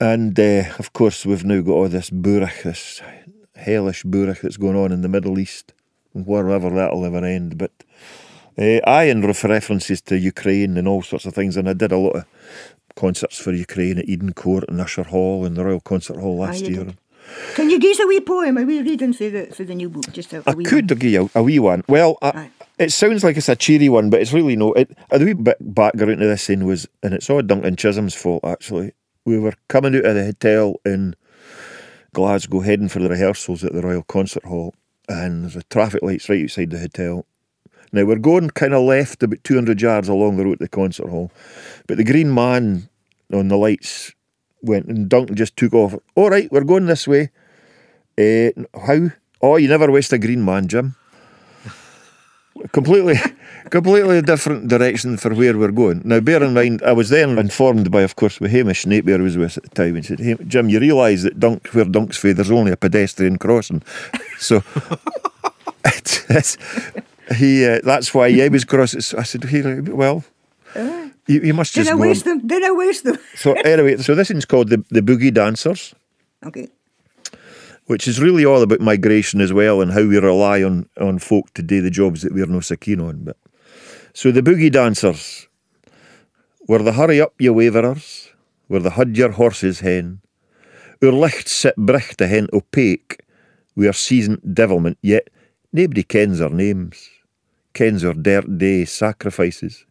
[0.00, 3.00] And uh, of course, we've now got all this burach, this
[3.54, 5.72] hellish burach that's going on in the Middle East,
[6.12, 7.56] wherever that'll ever end.
[7.56, 7.72] But
[8.58, 11.98] uh, I, with references to Ukraine and all sorts of things, and I did a
[11.98, 12.24] lot of
[12.96, 16.62] concerts for Ukraine at Eden Court and Usher Hall and the Royal Concert Hall last
[16.62, 16.84] year.
[16.84, 16.96] did.
[17.54, 19.88] Can you give us a wee poem, a wee reading for the, for the new
[19.88, 20.12] book?
[20.12, 20.98] Just a, a I wee could one.
[20.98, 21.84] give you a, a wee one.
[21.88, 22.50] Well, I.
[22.78, 24.72] it sounds like it's a cheery one, but it's really no.
[24.72, 28.44] It, a wee bit background to this thing was, and it's all Duncan Chisholm's fault
[28.44, 28.92] actually.
[29.24, 31.14] We were coming out of the hotel in
[32.12, 34.74] Glasgow, heading for the rehearsals at the Royal Concert Hall,
[35.08, 37.26] and there's a traffic lights right outside the hotel.
[37.92, 41.08] Now we're going kind of left about 200 yards along the road to the concert
[41.08, 41.30] hall,
[41.86, 42.88] but the green man
[43.32, 44.14] on the lights
[44.62, 45.94] went, and Duncan just took off.
[46.14, 47.30] All right, we're going this way.
[48.16, 48.50] Eh,
[48.86, 49.10] how?
[49.42, 50.96] Oh, you never waste a green man, Jim.
[52.70, 53.16] Completely,
[53.70, 56.02] completely different direction for where we're going.
[56.04, 59.36] Now, bear in mind, I was then informed by, of course, with Hamish Napier was
[59.36, 62.34] with at the time, and said, hey, "Jim, you realise that Dunk, where Dunk's fair,
[62.34, 63.82] there's only a pedestrian crossing."
[64.38, 64.62] So,
[65.84, 66.56] it's, it's,
[67.36, 69.00] he, uh, that's why I was crossing.
[69.00, 70.24] So I said, hey, well,
[71.26, 72.46] you, you must Did just I waste them?
[72.46, 73.18] Did I waste them?
[73.34, 75.94] So anyway, so this is called the the Boogie Dancers
[76.44, 76.68] Okay.
[77.92, 81.52] Which is really all about migration as well and how we rely on, on folk
[81.52, 83.22] to do the jobs that we're no so keen on.
[83.22, 83.36] But
[84.14, 85.46] so the boogie dancers
[86.66, 88.30] were the hurry up you waverers,
[88.70, 90.22] were the hud your horses hen,
[91.02, 93.18] our licht sit bricht a hen opaque,
[93.74, 95.28] we are seasoned devilment, yet
[95.74, 97.10] nobody kens our names,
[97.74, 99.84] kens our dirt day sacrifices.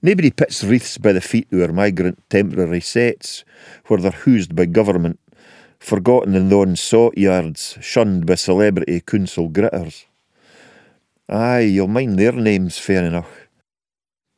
[0.00, 3.44] Nobody pits wreaths by the feet our migrant temporary sets,
[3.88, 5.20] where they're hoosed by government
[5.78, 10.04] forgotten in thon salt yards, shunned by celebrity council gritters.
[11.28, 13.48] Aye, you'll mind their names fair enough.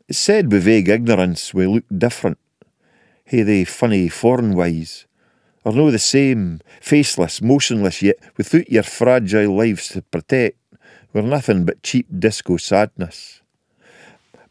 [0.09, 2.39] It's said with vague ignorance we look different.
[3.25, 5.07] Hey, they funny foreign wise,
[5.65, 10.57] are no the same, faceless, motionless, yet without your fragile lives to protect,
[11.13, 13.41] we're nothing but cheap disco sadness.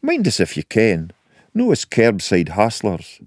[0.00, 1.12] Mind us if you can,
[1.52, 3.20] no as curbside hustlers,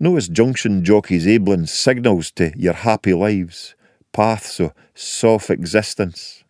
[0.00, 3.74] no as junction jockeys abling signals to your happy lives,
[4.12, 6.44] paths o' soft existence.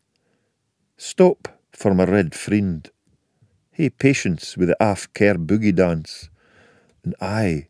[0.97, 2.91] Stop for my red friend.
[3.71, 6.29] Hey, patience with the aff care boogie dance.
[7.05, 7.69] And aye,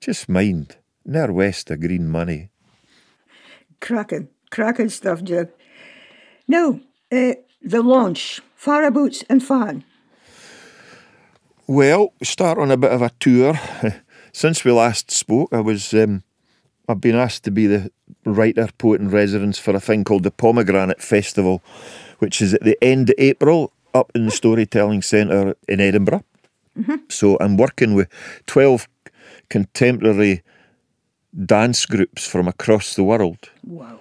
[0.00, 2.50] just mind, ne'er west o' green money.
[3.80, 5.48] Cracking, cracking stuff, Jim.
[6.48, 6.80] Now,
[7.12, 9.84] uh, the launch, Faraboots and Fan.
[11.66, 13.58] Well, start on a bit of a tour.
[14.34, 16.24] Since we last spoke, I was um,
[16.88, 17.92] I've been asked to be the
[18.24, 21.62] writer, poet in residence for a thing called the Pomegranate Festival,
[22.18, 26.24] which is at the end of April up in the Storytelling Centre in Edinburgh.
[27.08, 28.08] So I'm working with
[28.46, 28.88] 12
[29.48, 30.42] contemporary
[31.46, 34.00] dance groups from across the world Wow.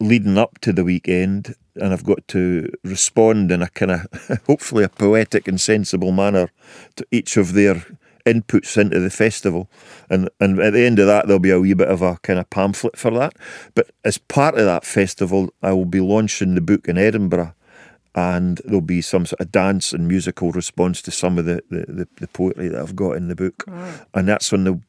[0.00, 4.82] leading up to the weekend, and I've got to respond in a kind of hopefully
[4.82, 6.50] a poetic and sensible manner
[6.96, 7.86] to each of their
[8.26, 9.70] inputs into the festival.
[10.08, 12.38] And and at the end of that, there'll be a wee bit of a kind
[12.38, 13.34] of pamphlet for that.
[13.74, 17.54] But as part of that festival, I will be launching the book in Edinburgh.
[18.12, 21.86] And there'll be some sort of dance and musical response to some of the, the,
[21.86, 23.64] the, the poetry that I've got in the book.
[24.14, 24.80] And that's on the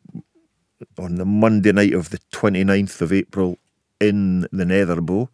[0.98, 3.60] on the Monday night of the 29th of April
[4.00, 5.30] in the Netherbow.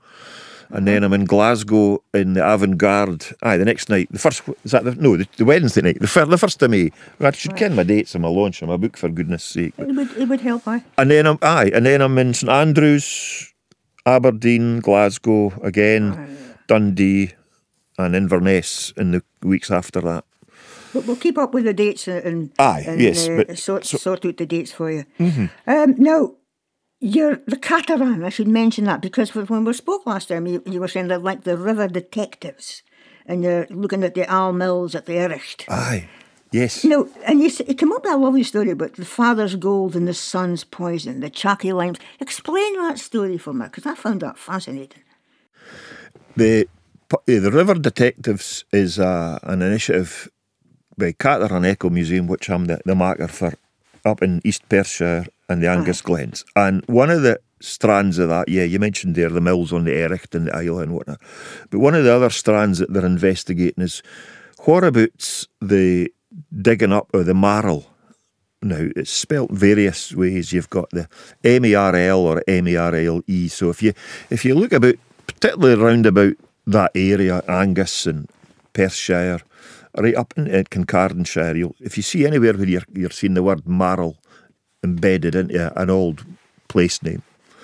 [0.70, 3.26] And then I'm in Glasgow in the Avant Garde.
[3.42, 4.10] Aye, the next night.
[4.12, 6.00] The first, is that the, no, the, the Wednesday night.
[6.02, 6.92] The, fir, the first of May.
[7.22, 9.74] I should ken my dates on my launch and my book, for goodness sake.
[9.78, 10.84] It would, it would help, I.
[10.98, 13.54] And then I'm, aye, and then I'm in St Andrews,
[14.06, 17.32] Aberdeen, Glasgow again, Dundee,
[17.98, 20.26] and Inverness in the weeks after that.
[20.94, 23.86] But we'll keep up with the dates and, and, Aye, and, yes, uh, but- sort,
[23.86, 25.06] so- sort out the dates for you.
[25.20, 26.34] Um, now,
[27.00, 28.24] you're the Cateran.
[28.24, 31.20] I should mention that because when we spoke last time, you, you were saying they're
[31.20, 32.84] like the river detectives,
[33.26, 35.58] and you're looking at the Al Mills at the Irish.
[35.70, 36.10] Aye,
[36.52, 36.84] yes.
[36.84, 40.08] No, and you, you come up with a lovely story about the father's gold and
[40.08, 42.00] the son's poison, the chalky limes.
[42.20, 45.04] Explain that story for me, because I found that fascinating.
[46.36, 46.68] The
[47.28, 50.30] eh, the River Detectives is uh, an initiative
[50.98, 53.54] by Cateran Ecomuseum, which I'm the, the marker for
[54.06, 56.08] up in East Perthshire and the Angus ah.
[56.08, 56.46] Glens.
[56.56, 59.92] And one of the strands of that, yeah, you mentioned there the mills on the
[59.92, 61.22] Ericht and the Isle and whatnot.
[61.70, 64.04] But one of the other strands that they're investigating is
[64.66, 66.12] what about the
[66.62, 67.86] digging up of the marl
[68.62, 70.52] now it's spelt various ways.
[70.52, 71.08] You've got the
[71.44, 73.48] M E R L or M E R L E.
[73.48, 73.94] So if you
[74.30, 74.96] if you look about,
[75.28, 76.34] particularly round about
[76.66, 78.30] that area, Angus and
[78.74, 79.42] Perthshire,
[79.98, 83.44] right up in uh, Kincardineshire, you'll, if you see anywhere where you're you're seeing the
[83.44, 84.16] word Marl
[84.84, 86.26] embedded into an old
[86.68, 87.22] place name,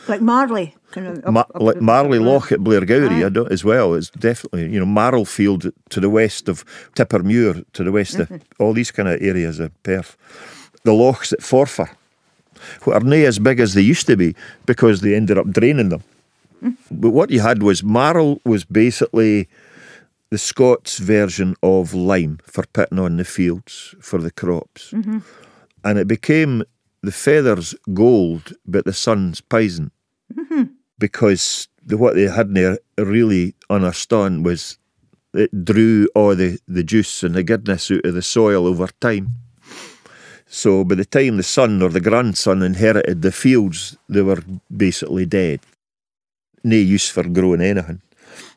[0.07, 0.75] Like Marley.
[0.91, 2.59] Kind of up, Ma- up like Marley Loch at.
[2.59, 3.95] I don't, as well.
[3.95, 6.63] It's definitely, you know, Marlfield to the west of
[6.95, 8.35] Tippermuir, to the west Mm-hmm.
[8.35, 10.15] of all these kind of areas of Perth.
[10.83, 11.89] The lochs at Forfar,
[12.83, 15.89] what are nae as big as they used to be because they ended up draining
[15.89, 16.03] them.
[16.61, 16.75] Mm.
[16.91, 19.47] But what you had was Marl was basically
[20.33, 24.89] the Scots version of lime for putting on the fields for the crops.
[24.89, 25.19] Mm-hmm.
[25.83, 26.63] And it became
[27.03, 29.91] the feathers gold, but the son's poison
[30.97, 34.79] because the, what they hadn't really understand was
[35.35, 39.35] it drew all the, the juice and the goodness out of the soil over time.
[40.47, 44.41] So by the time the son or the grandson inherited the fields, they were
[44.75, 45.59] basically dead.
[46.63, 48.01] No use for growing anything.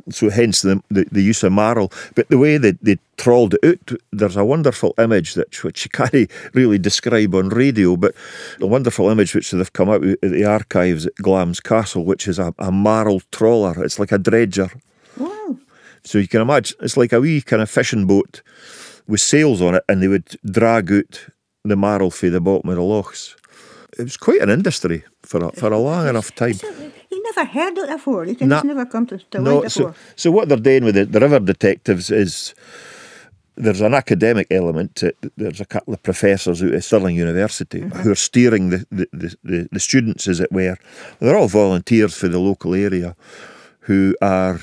[0.09, 1.93] So hence the, the, the use of marl.
[2.15, 5.91] But the way they, they trawled it out, there's a wonderful image that which you
[5.93, 8.15] can't really describe on radio, but
[8.61, 12.29] a wonderful image which they've come out with at the archives at Glamis Castle, which
[12.29, 13.83] is a, a marl trawler.
[13.85, 14.71] It's like a dredger.
[15.17, 15.59] Wow.
[16.05, 18.43] So you can imagine it's like a wee kind of fishing boat
[19.09, 21.27] with sails on it, and they would drag out
[21.65, 23.35] the marl from the bottom of the lochs.
[23.99, 26.55] It was quite an industry for a, for a long enough time.
[27.17, 28.27] You never heard it before.
[28.35, 28.63] Can Nah.
[28.63, 29.95] never come to, to No, so, before.
[30.17, 32.55] so what they're doing with the, the river detectives is
[33.57, 35.17] there's an academic element to it.
[35.37, 38.01] There's a couple of professors out of Stirling University mm-hmm.
[38.01, 40.77] who are steering the, the, the, the, the students, as it were.
[41.21, 43.17] They're all volunteers for the local area
[43.81, 44.61] who are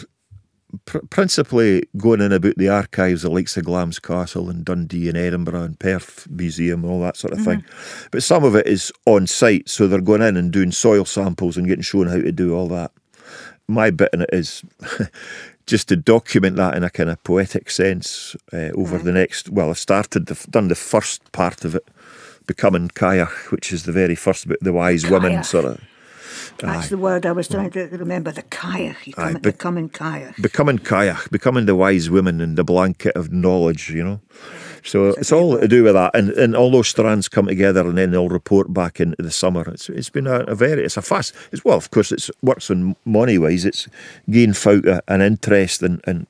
[0.86, 5.17] pr- principally going in about the archives of likes of Glamis Castle and Dundee and
[5.17, 7.63] Edinburgh and Perth Museum and all that sort of thing.
[8.12, 11.58] But some of it is on site, so they're going in and doing soil samples
[11.58, 12.91] and getting shown how to do all that.
[13.67, 14.63] My bit in it is
[15.65, 19.50] just to document that in a kind of poetic sense uh, over the next.
[19.50, 21.87] Well, I've started, the, done the first part of it,
[22.45, 25.45] becoming Cailleach, which is the very first bit, the wise women Cailleach.
[25.45, 25.81] sort of.
[26.58, 28.31] That's the word I was trying to remember.
[28.31, 29.08] The Cailleach.
[29.08, 30.42] You Aye, come, becoming Cailleach.
[30.42, 34.19] becoming Cailleach, becoming the wise women in the blanket of knowledge, you know.
[34.84, 37.98] So it's all to do with that, and, and all those strands come together, and
[37.98, 39.62] then they'll report back into the summer.
[39.69, 41.34] It's it's been a, a very it's a fast.
[41.52, 43.63] It's well, of course, it's works on money wise.
[43.65, 43.88] It's
[44.29, 46.27] gained a- an interest and and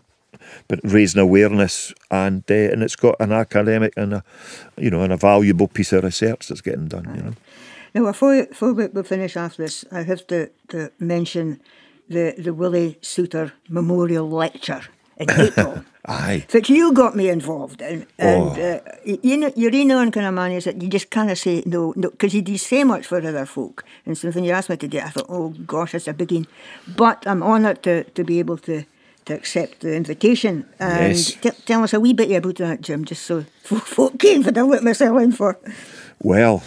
[0.67, 4.23] but raising awareness, and uh, and it's got an academic and a
[4.77, 7.11] you know and a valuable piece of research that's getting done.
[7.15, 7.33] You know.
[7.93, 11.61] Now, before, before we, finish off this, I have to, to mention
[12.09, 14.81] the, the Willie Soutar Memorial Lecture
[15.17, 15.83] in April.
[16.05, 16.45] Aye.
[16.51, 18.61] Which you got me involved in, and Oh.
[18.61, 21.37] uh, you know, you're in on kind of man is that you just kind of
[21.37, 23.85] say no, no, because you do so much for other folk.
[24.05, 26.13] And so when you asked me to do it, I thought, oh gosh, that's a
[26.13, 26.45] biggie.
[26.97, 28.83] But I'm honoured to, to be able to,
[29.25, 30.65] to accept the invitation.
[30.77, 31.35] And Yes.
[31.35, 34.57] t- tell us a wee bit about that, Jim, just so folk, folk can what
[34.57, 35.57] I let myself in for.
[36.19, 36.63] Well,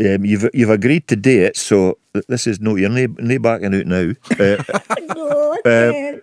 [0.00, 3.86] um, you've you've agreed to do it, so this is no you're nae backing out
[3.86, 4.12] now.
[4.40, 4.62] Uh,
[5.14, 6.18] no, Uh,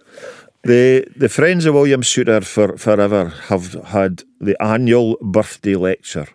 [0.64, 6.28] the the Friends of William Soutar for forever have had the annual birthday lecture.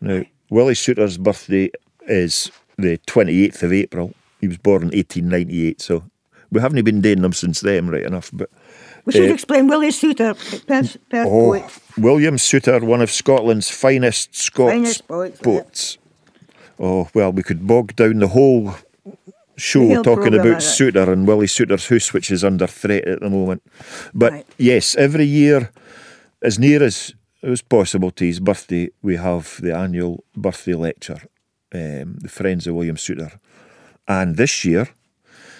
[0.00, 1.70] Now, Willie Soutar's birthday
[2.06, 4.14] is the twenty eighth of April.
[4.40, 6.04] He was born in eighteen ninety eight, so
[6.52, 8.30] we haven't been doing them since then, right enough.
[8.32, 8.50] But
[9.04, 11.64] We should uh, explain Willie Perth Oh, poet.
[11.98, 15.40] William Soutar, one of Scotland's finest Scots Finest poets,
[15.96, 16.09] yeah.
[16.80, 18.74] Oh, well, we could bog down the whole
[19.56, 20.62] show whole talking about.
[20.62, 23.62] Soutar and Willie Soutar's house, which is under threat at the moment.
[24.14, 24.46] But Right.
[24.58, 25.70] yes, every year,
[26.42, 27.12] as near as
[27.42, 31.20] it was possible to his birthday, we have the annual birthday lecture,
[31.74, 33.32] um, the Friends of William Soutar.
[34.08, 34.88] And this year,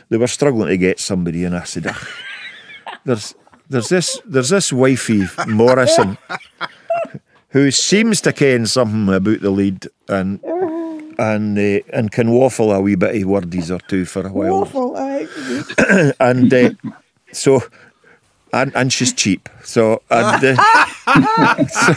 [0.08, 2.08] they were struggling to get somebody, and I said, "Ah,
[3.04, 3.34] "There's,
[3.68, 6.16] there's this, there's this wifey Morrison,
[7.50, 10.40] who seems to ken something about the leid, and
[11.20, 14.62] and uh, and can waffle a wee bit of wordies or two for a while,
[14.62, 15.26] Awful, aye.
[16.20, 16.70] and uh,
[17.32, 17.62] so."
[18.52, 21.94] And, and she's cheap, so and uh, so,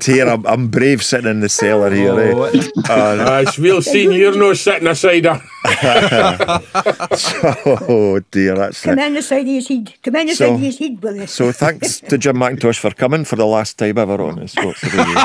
[0.00, 2.18] dear, I'm, I'm brave sitting in the cellar here.
[2.18, 2.32] eh?
[2.34, 5.40] Oh, it- And- Uh, it's real seen you're no sitting aside her.
[7.88, 9.94] oh dear, that's Come in the side of his head.
[10.02, 11.26] Come in the So- side of his head, Willie.
[11.26, 14.82] So thanks to Jim Macintosh for coming for the last time ever on the Scots
[14.82, 15.22] Radio.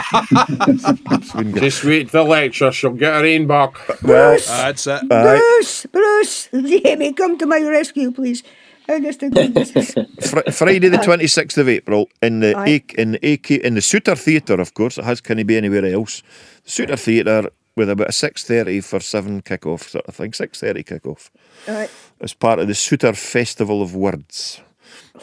[1.18, 1.64] It's been good.
[1.64, 3.74] Just wait for the lecture, she'll get her own back.
[4.04, 5.12] Well, That's it.
[5.12, 5.38] aye.
[5.40, 8.44] Bruce, Bruce, Jamie, come to my rescue, please.
[8.90, 9.20] I just
[10.30, 12.84] Fr- Friday the twenty sixth of April in the Aye.
[12.98, 14.98] A- in the AK in the Soutar Theatre, of course.
[14.98, 16.22] It has can it be anywhere else.
[16.66, 20.34] Soutar Theatre with about a six thirty for seven kick off sort of thing.
[20.34, 21.32] Six thirty kick off
[21.68, 21.90] Right.
[22.22, 24.60] as part of the Soutar Festival of Words,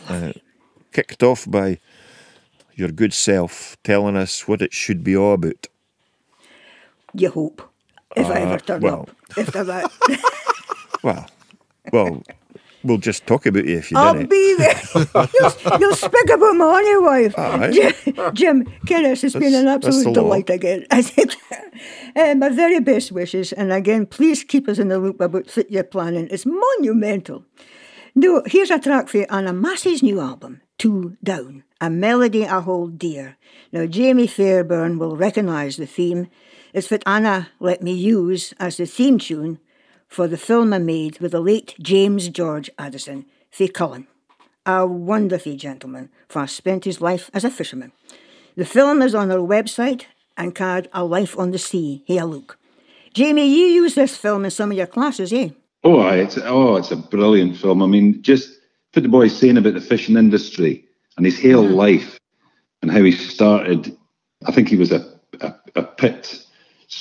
[0.09, 0.33] uh,
[0.93, 1.79] kicked off by
[2.75, 5.67] your good self telling us what it should be all about.
[7.13, 7.63] You hope.
[8.17, 9.03] If I ever turn well.
[9.03, 9.39] up.
[9.39, 9.91] After that.
[11.03, 11.27] Well,
[11.95, 12.23] well,
[12.85, 14.81] we'll just talk about you if you I'll be there.
[15.14, 17.72] you'll, you'll speak about my honey wife.
[17.72, 20.22] Jim, Jim Kennis, it's been an That's- that's absolute law.
[20.22, 20.87] delight again.
[20.91, 21.35] I think
[22.16, 25.70] uh, my very best wishes, and again, please keep us in the loop about what
[25.70, 26.28] you're planning.
[26.31, 27.45] It's monumental.
[28.14, 32.61] No, here's a track for you Anna Massey's new album, Two Down, a melody I
[32.61, 33.37] hold dear.
[33.72, 36.26] Now, Jamie Fairbairn will recognise the theme.
[36.72, 39.59] It's what Anna let me use as the theme tune
[40.11, 44.09] for the film I made with the late James George Addison, Faye Cullen.
[44.67, 47.93] A wonderful gentleman, for spent his life as a fisherman.
[48.57, 50.07] The film is on our website
[50.37, 52.03] and called A Life on the Sea.
[52.07, 52.59] Here, look.
[53.15, 55.51] Jamie, you use this film in some of your classes, eh?
[55.85, 57.83] Oh, it's oh, it's a brilliant film.
[57.83, 58.59] I mean, just
[58.93, 60.85] what the boy's saying about the fishing industry
[61.17, 62.19] and his whole life
[62.83, 63.97] and how he started.
[64.47, 66.45] I think he was a a, a pit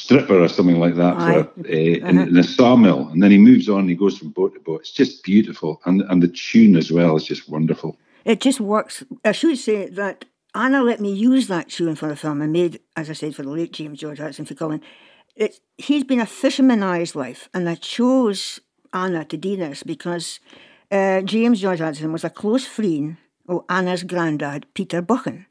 [0.09, 3.69] stripper or something like that for uh, in, in a sawmill, and then he moves
[3.69, 3.81] on.
[3.81, 4.81] and He goes from boat to boat.
[4.81, 7.95] It's just beautiful, and and the tune as well is just wonderful.
[8.25, 9.03] It just works.
[9.23, 12.79] I should say that Anna let me use that tune for the film I made,
[12.95, 14.81] as I said, for the late James George Hudson for Cullen.
[15.35, 18.59] It, he's been a fishermanized life, and I chose
[18.91, 20.39] Anna to do this because
[20.91, 25.45] uh, James George Hudson was a close friend of Anna's granddad, Peter Buchan.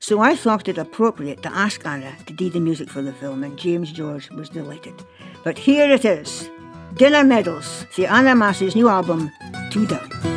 [0.00, 3.42] So I thought it appropriate to ask Anna to do the music for the film,
[3.42, 4.94] and James George was delighted.
[5.42, 6.50] But here it is
[6.94, 9.30] Dinner Medals, the Anna Massey's new album,
[9.70, 10.33] Two Down.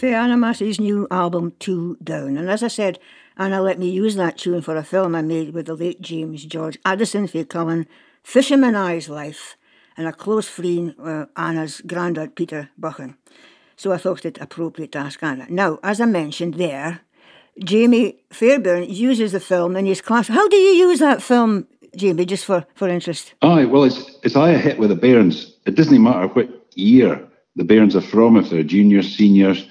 [0.00, 2.38] For Animas's new album, Two Down.
[2.38, 2.98] And as I said,
[3.36, 6.46] Anna let me use that tune for a film I made with the late James
[6.46, 7.86] George Addison for Cullen,
[8.22, 9.58] Fisherman Eyes Life,
[9.98, 13.18] and a close friend uh, Anna's granddad, Peter Buchan.
[13.76, 15.44] So I thought it appropriate to ask Anna.
[15.50, 17.02] Now, as I mentioned there,
[17.62, 20.28] Jamie Fairbairn uses the film in his class.
[20.28, 23.34] How do you use that film, Jamie, just for, for interest?
[23.42, 25.52] Aye, well, it's, it's I a hit with the Bairns.
[25.66, 27.22] It doesn't matter what year
[27.54, 29.68] the Bairns are from, if they're juniors, seniors.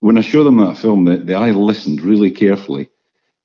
[0.00, 2.88] When I show them that film, the, the eye listened really carefully.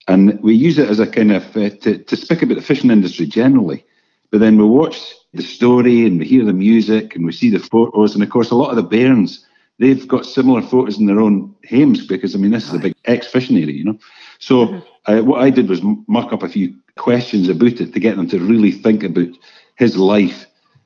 [0.07, 2.91] And we use it as a kind of, uh, to, to speak about the fishing
[2.91, 3.85] industry generally.
[4.31, 7.59] But then we watch the story and we hear the music and we see the
[7.59, 8.13] photos.
[8.13, 9.45] And of course, a lot of the Bairns,
[9.79, 12.95] they've got similar photos in their own homes because, I mean, this is a big
[13.05, 13.99] ex fishing area, you know.
[14.39, 14.79] So mm-hmm.
[15.11, 18.27] uh, what I did was muck up a few questions about it to get them
[18.29, 19.29] to really think about
[19.75, 20.45] his life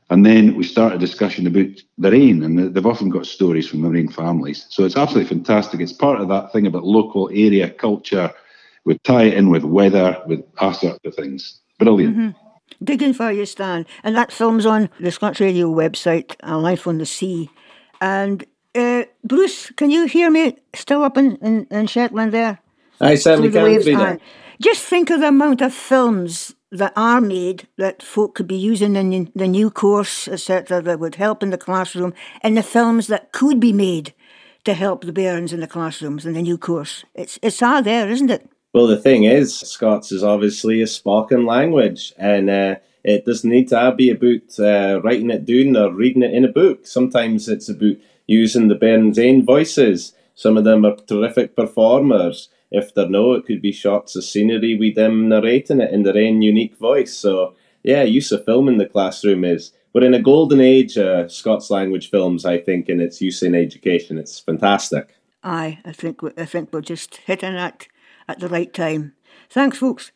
[0.10, 3.82] and then we start a discussion about the rain, and they've often got stories from
[3.82, 4.66] marine families.
[4.70, 5.82] So it's absolutely fantastic.
[5.82, 8.32] It's part of that thing about local area culture.
[8.86, 11.60] We tie it in with weather, with all sorts of things.
[11.78, 12.16] Brilliant.
[12.18, 12.86] Mm-hmm.
[12.86, 13.86] Digging for you, Stan.
[14.04, 17.50] And that film's on the Scots Radio website, A Life on the Sea.
[18.00, 18.46] And
[18.76, 22.60] uh, Bruce, can you hear me still up in, in, in Shetland there?
[23.02, 24.22] I certainly can.
[24.60, 28.96] Just think of the amount of films that are made that folk could be using
[28.96, 33.32] in the new course, etc., that would help in the classroom, and the films that
[33.32, 34.14] could be made
[34.66, 37.06] to help the bairns in the classrooms in the new course.
[37.14, 38.50] It's it's all there, isn't it?
[38.74, 43.70] Well, the thing is, Scots is obviously a spoken language, and uh, it doesn't need
[43.70, 46.88] to be about uh, writing it down or reading it in a book.
[46.88, 50.14] Sometimes it's about using the bairns' own voices.
[50.34, 54.76] Some of them are terrific performers if they're no, it could be shots of scenery
[54.76, 57.16] with them narrating it in their own unique voice.
[57.16, 61.28] So yeah, use of film in the classroom is we're in a golden age uh,
[61.28, 64.18] Scots language films, I think, in its use in education.
[64.18, 65.16] It's fantastic.
[65.44, 67.88] Aye, I think I think we're just hitting it
[68.28, 69.14] at the right time.
[69.50, 70.12] Thanks, folks.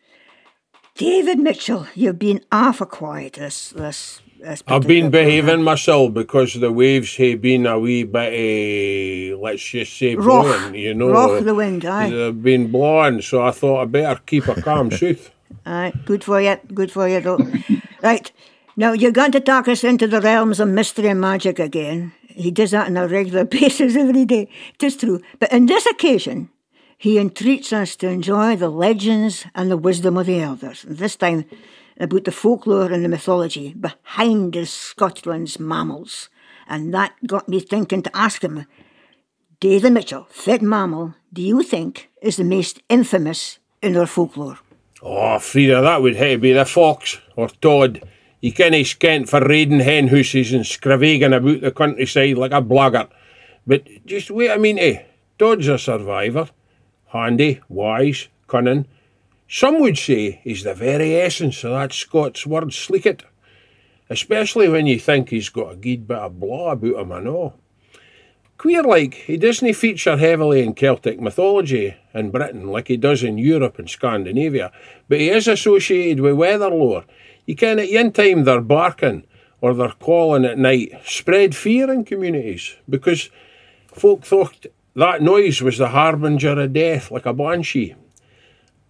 [0.95, 4.21] David Mitchell, you've been awful quiet this this
[4.67, 9.97] I've been behaving myself because the waves have been a wee bit, uh, let's just
[9.97, 11.09] say, rough, blowing, you know.
[11.09, 12.09] Rough the wind, aye.
[12.09, 15.31] They've been blowing, so I thought I'd better keep a calm south.
[15.65, 17.39] Aye, good for you, good for you, though.
[18.01, 18.31] right,
[18.75, 22.13] now you're going to talk us into the realms of mystery and magic again.
[22.27, 24.49] He does that on a regular basis every day.
[24.75, 25.21] It is true.
[25.39, 26.49] But on this occasion,
[26.97, 30.83] he entreats us to enjoy the legends and the wisdom of the elders.
[30.85, 31.45] And this time,
[31.99, 36.29] about the folklore and the mythology behind the Scotland's mammals.
[36.67, 38.65] And that got me thinking to ask him,
[39.59, 44.59] David Mitchell, fit mammal, do you think is the most infamous in our folklore?
[45.01, 48.03] Oh, Frieda, that would have to be the fox or Todd.
[48.39, 53.09] He can't skent for raiding hen houses and scravagging about the countryside like a blackguard.
[53.67, 55.03] But just wait a minute, eh?
[55.37, 56.49] Todd's a survivor.
[57.07, 58.87] Handy, wise, cunning,
[59.53, 63.23] some would say he's the very essence of that Scots word sleekit,
[64.09, 67.55] especially when you think he's got a good bit of blaw about him, I know.
[68.57, 73.37] Queer like, he doesn't feature heavily in Celtic mythology in Britain like he does in
[73.37, 74.71] Europe and Scandinavia,
[75.09, 77.03] but he is associated with weather lore.
[77.45, 79.25] You can at one time they're barking
[79.59, 83.29] or they're calling at night spread fear in communities because
[83.93, 87.95] folk thought that noise was the harbinger of death like a banshee.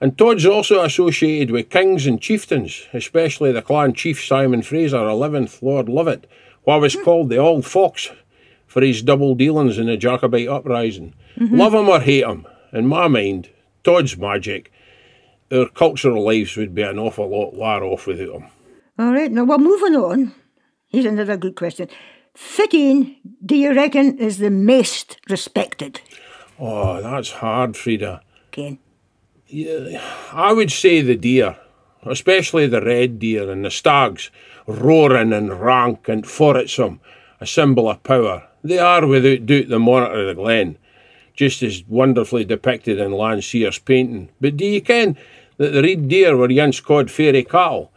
[0.02, 5.62] And Todd's also associated with kings and chieftains, especially the clan chief Simon Fraser, 11th
[5.62, 6.24] Lord Lovat,
[6.66, 8.10] who was called the Old Fox
[8.66, 11.14] for his double dealings in the Jacobite uprising.
[11.38, 11.56] Mm-hmm.
[11.56, 13.50] Love him or hate him, in my mind,
[13.84, 14.72] Todd's magic,
[15.52, 18.48] our cultural lives would be an awful lot far off without him.
[18.98, 20.34] All right, now we're moving on.
[20.88, 21.90] Here's another good question.
[22.36, 26.02] Fitting, do you reckon, is the most respected?
[26.60, 28.22] Oh, that's hard, Frieda.
[29.52, 30.00] Ken.
[30.32, 31.58] I would say the deer,
[32.04, 34.32] especially the red deer and the stags,
[34.66, 37.00] roaring and rank and foretsome,
[37.40, 38.48] a symbol of power.
[38.64, 40.78] They are without doubt the monarch of the glen,
[41.36, 44.30] just as wonderfully depicted in Landseer's painting.
[44.40, 45.18] But do you ken
[45.58, 47.92] that the red deer were once called fairy cattle?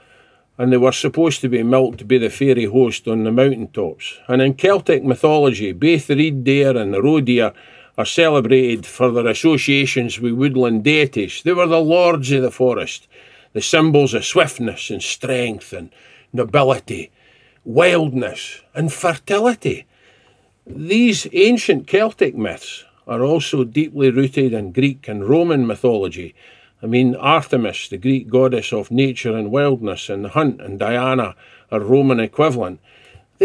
[0.57, 4.19] and they were supposed to be milked by the fairy host on the mountain tops.
[4.29, 7.53] And in Celtic mythology, both the red deer and the roe deer
[7.97, 11.43] are celebrated for their associations with woodland deities.
[11.45, 13.07] They were the lords of the forest,
[13.53, 15.91] the symbols of swiftness and strength and
[16.33, 17.11] nobility,
[17.65, 19.87] wildness and fertility.
[20.67, 26.35] These ancient Celtic myths are also deeply rooted in Greek and Roman mythology.
[26.83, 31.37] I mean, Artemis, the Greek goddess of nature and wildness, and the hunt, and Diana,
[31.71, 32.81] a Roman equivalent.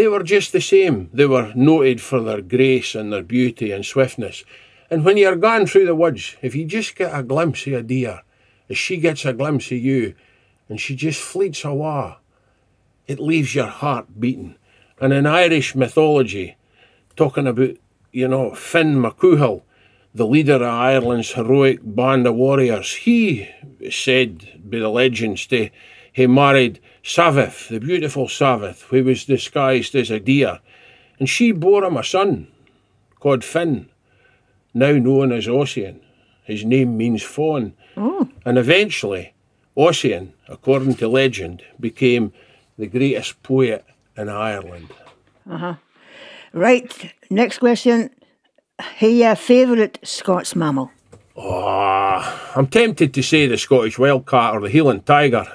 [0.00, 1.10] They were just the same.
[1.12, 4.44] They were noted for their grace and their beauty and swiftness.
[4.90, 7.82] And when you're going through the woods, if you just get a glimpse of a
[7.82, 8.22] deer,
[8.70, 10.14] as she gets a glimpse of you,
[10.70, 12.16] and she just fleets away,
[13.08, 14.54] it leaves your heart beating.
[15.02, 16.56] And in Irish mythology,
[17.14, 17.76] talking about,
[18.10, 19.64] you know, Finn McCouhall,
[20.14, 23.50] the leader of Ireland's heroic band of warriors, he
[23.90, 25.68] said by the legends to
[26.10, 30.60] he married Savith, the beautiful Savith, who was disguised as a deer,
[31.18, 32.48] and she bore him a son
[33.18, 33.90] called Finn
[34.74, 36.00] now known as Ossian.
[36.44, 37.74] His name means fawn.
[37.96, 38.28] Oh.
[38.44, 39.34] And eventually,
[39.76, 42.32] Ossian, according to legend, became
[42.78, 43.84] the greatest poet
[44.16, 44.88] in Ireland.
[45.48, 45.74] Uh-huh.
[46.52, 48.10] Right, next question.
[48.80, 50.90] Hey, your favourite Scots mammal?
[51.36, 55.46] Oh, I'm tempted to say the Scottish wildcat or the Highland tiger,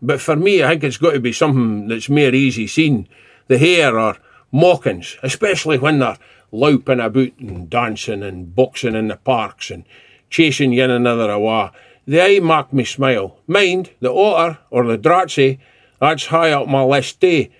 [0.00, 3.08] but for me, I think it's got to be something that's more easy seen.
[3.48, 4.18] The hare or
[4.52, 6.18] mockings, especially when they're
[6.52, 9.84] louping about and dancing and boxing in the parks and
[10.30, 11.70] chasing one another away.
[12.06, 13.38] They make me smile.
[13.46, 15.58] Mind, the otter or the dratsy,
[16.00, 17.44] that's high up my list eh?
[17.44, 17.50] too.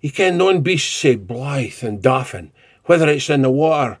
[0.00, 2.52] You can none beasts say blithe and daffin,
[2.84, 3.98] whether it's in the water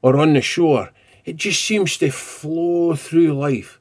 [0.00, 0.90] or on the shore.
[1.24, 3.78] It just seems to flow through life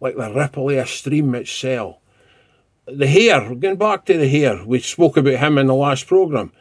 [0.00, 1.96] like the ripple of a stream itself.
[2.88, 6.52] The hare, going back to the hare, we spoke about him in the last programme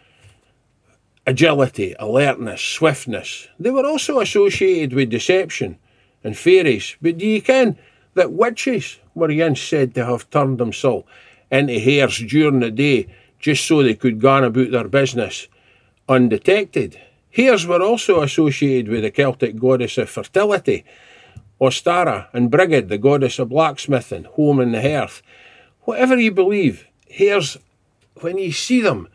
[1.27, 3.47] agility, alertness, swiftness.
[3.59, 5.77] They were also associated with deception
[6.23, 6.95] and fairies.
[7.01, 7.77] But do you ken
[8.15, 11.07] that witches were once said to have turned themselves
[11.51, 13.07] into hares during the day
[13.39, 15.47] just so they could go about their business
[16.09, 16.99] undetected?
[17.31, 20.85] Hares were also associated with the Celtic goddess of fertility,
[21.59, 25.21] Ostara, and Brigid, the goddess of blacksmithing, home and the hearth.
[25.85, 27.57] Whatever you believe, here's
[28.21, 29.07] when you see them,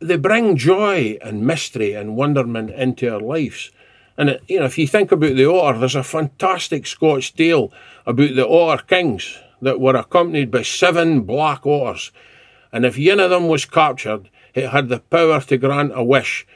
[0.00, 3.70] they bring joy and mystery and wonderment into our lives.
[4.18, 7.72] And you know, if you think about the otter, there's a fantastic Scotch tale
[8.04, 12.10] about the otter kings that were accompanied by seven black otters.
[12.72, 16.46] And if one of them was captured, it had the power to grant a wish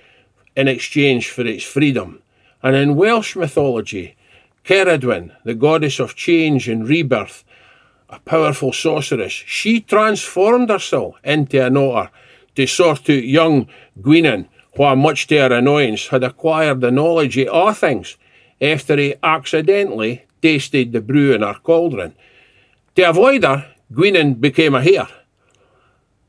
[0.57, 2.20] in exchange for its freedom.
[2.64, 4.16] And in Welsh mythology,
[4.64, 7.44] Ceridwen, the goddess of change and rebirth,
[8.09, 12.11] a powerful sorceress, she transformed herself into an otter
[12.54, 13.68] to sort out young
[14.00, 18.16] Gwynn, who, much to her annoyance, had acquired the knowledge of all things
[18.61, 22.14] after he accidentally tasted the brew in her cauldron.
[22.94, 25.09] To avoid her, Gwynn became a hare,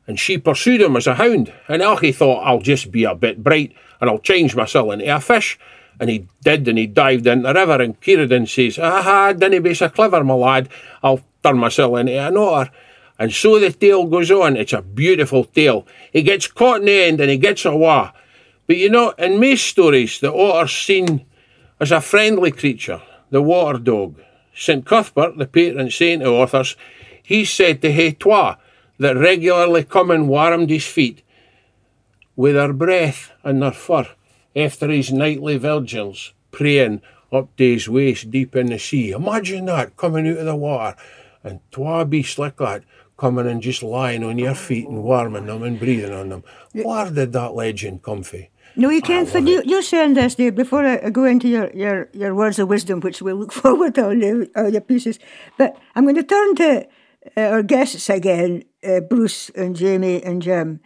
[0.05, 3.15] and she pursued him as a hound, and oh, Alchie thought, I'll just be a
[3.15, 5.59] bit bright, and I'll change myself into a fish.
[5.99, 9.73] And he did, and he dived in the river, and Kieran says, Aha, dinna be
[9.73, 10.69] so clever, my lad,
[11.01, 12.71] I'll turn myself into an otter.
[13.19, 14.57] And so the tale goes on.
[14.57, 15.87] It's a beautiful tale.
[16.13, 18.11] He gets caught in the end and he gets away.
[18.67, 21.25] But you know, in most stories, the otter's seen
[21.79, 24.21] as a friendly creature, the water dog.
[24.53, 24.85] St.
[24.85, 26.75] Cuthbert, the patron saint of authors,
[27.21, 28.57] he said to hae twa
[28.99, 31.21] that regularly come and warmed his feet
[32.35, 34.07] with their breath and their fur
[34.55, 39.11] after his nightly vigils, praying up to his waist deep in the sea.
[39.11, 40.97] Imagine that coming out of the water
[41.47, 42.83] and twa beasts like that
[43.17, 46.43] coming and just lying on your feet and warming them and breathing on them.
[46.73, 48.45] Where did that legend come from?
[48.75, 49.33] No, you can't.
[49.33, 52.69] love you, you're saying this, Dave, before I go into your, your, your words of
[52.69, 55.17] wisdom, which we'll look forward to on the, all your pieces.
[55.57, 56.87] But I'm going to turn to
[57.35, 60.79] uh, our guests again, uh, Bruce and Jamie and Jim.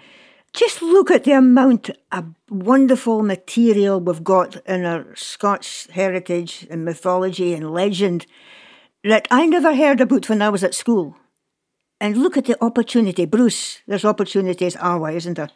[0.53, 6.85] Just look at the amount of wonderful material we've got in our Scots heritage and
[6.85, 8.25] mythology and legend
[9.03, 11.15] that I never heard about when I was at school.
[11.99, 13.25] And look at the opportunity.
[13.25, 15.51] Bruce, there's opportunities our way, isn't there?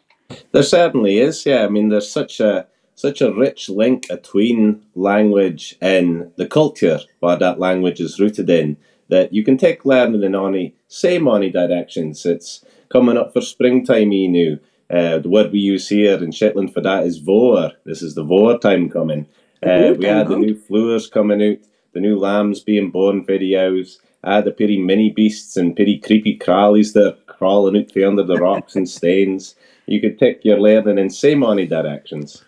[0.52, 1.64] There certainly is, yeah.
[1.64, 7.36] I mean, there's such a such a rich link between language and the culture where
[7.36, 8.78] that language is rooted in
[9.08, 12.24] that you can take learning in any same any directions.
[12.24, 14.58] It's coming up for springtime, you.
[14.88, 17.72] Uh, the word we use here in Shetland for that is vor.
[17.84, 19.26] This is the vor time coming.
[19.62, 21.58] Uh, we had the new flowers coming out,
[21.96, 23.98] the new lambs being born for the owls.
[24.22, 28.22] Ah, the pretty mini beasts and pretty creepy crawlies that are crawling out from under
[28.22, 29.54] the rocks and stains.
[29.86, 32.44] You could take your learning in same many directions.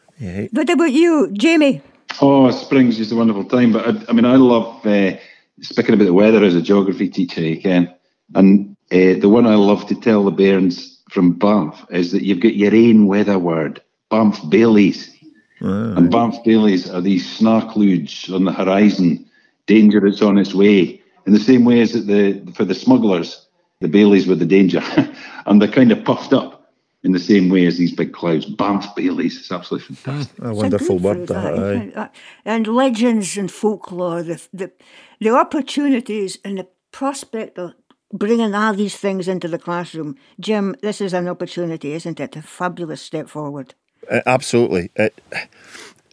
[0.52, 1.80] What about you, Jamie?
[2.20, 3.72] Oh, spring's just a wonderful time.
[3.72, 5.16] But I, I mean, I love uh,
[5.62, 7.94] speaking about the weather as a geography teacher, you can.
[8.34, 12.40] And uh, the one I love to tell the bairns from Banff is that you've
[12.40, 13.80] got your own weather word,
[14.10, 15.14] Banff bailies.
[15.60, 19.27] And Banff bailies are these snarkludes on the horizon,
[19.68, 21.00] danger that's on its way.
[21.26, 23.46] In the same way as that the for the smugglers,
[23.80, 24.82] the Baileys were the danger,
[25.46, 26.58] and they're kind of puffed up.
[27.04, 28.44] in the same way as these big clouds.
[28.44, 30.36] Banff bailies, it's absolutely fantastic.
[30.36, 31.58] Hmm, a wonderful a word, good that.
[31.58, 31.92] aye.
[31.94, 32.00] Eh?
[32.00, 32.08] Uh,
[32.44, 34.72] and legends and folklore, the, the,
[35.20, 37.74] the opportunities and the prospect of
[38.12, 40.16] bringing all these things into the classroom.
[40.40, 42.36] Jim, this is an opportunity, isn't it?
[42.36, 43.74] A fabulous step forward.
[44.10, 44.90] Uh, absolutely.
[44.96, 45.20] It,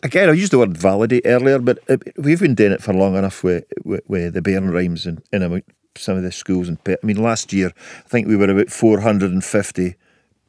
[0.05, 1.79] again, I used the word validate earlier, but
[2.15, 5.41] we've been doing it for long enough with, with, with the Bairn Rhymes and in
[5.41, 5.63] about
[5.95, 6.69] some of the schools.
[6.69, 7.71] And I mean, last year,
[8.05, 9.95] I think we were about 450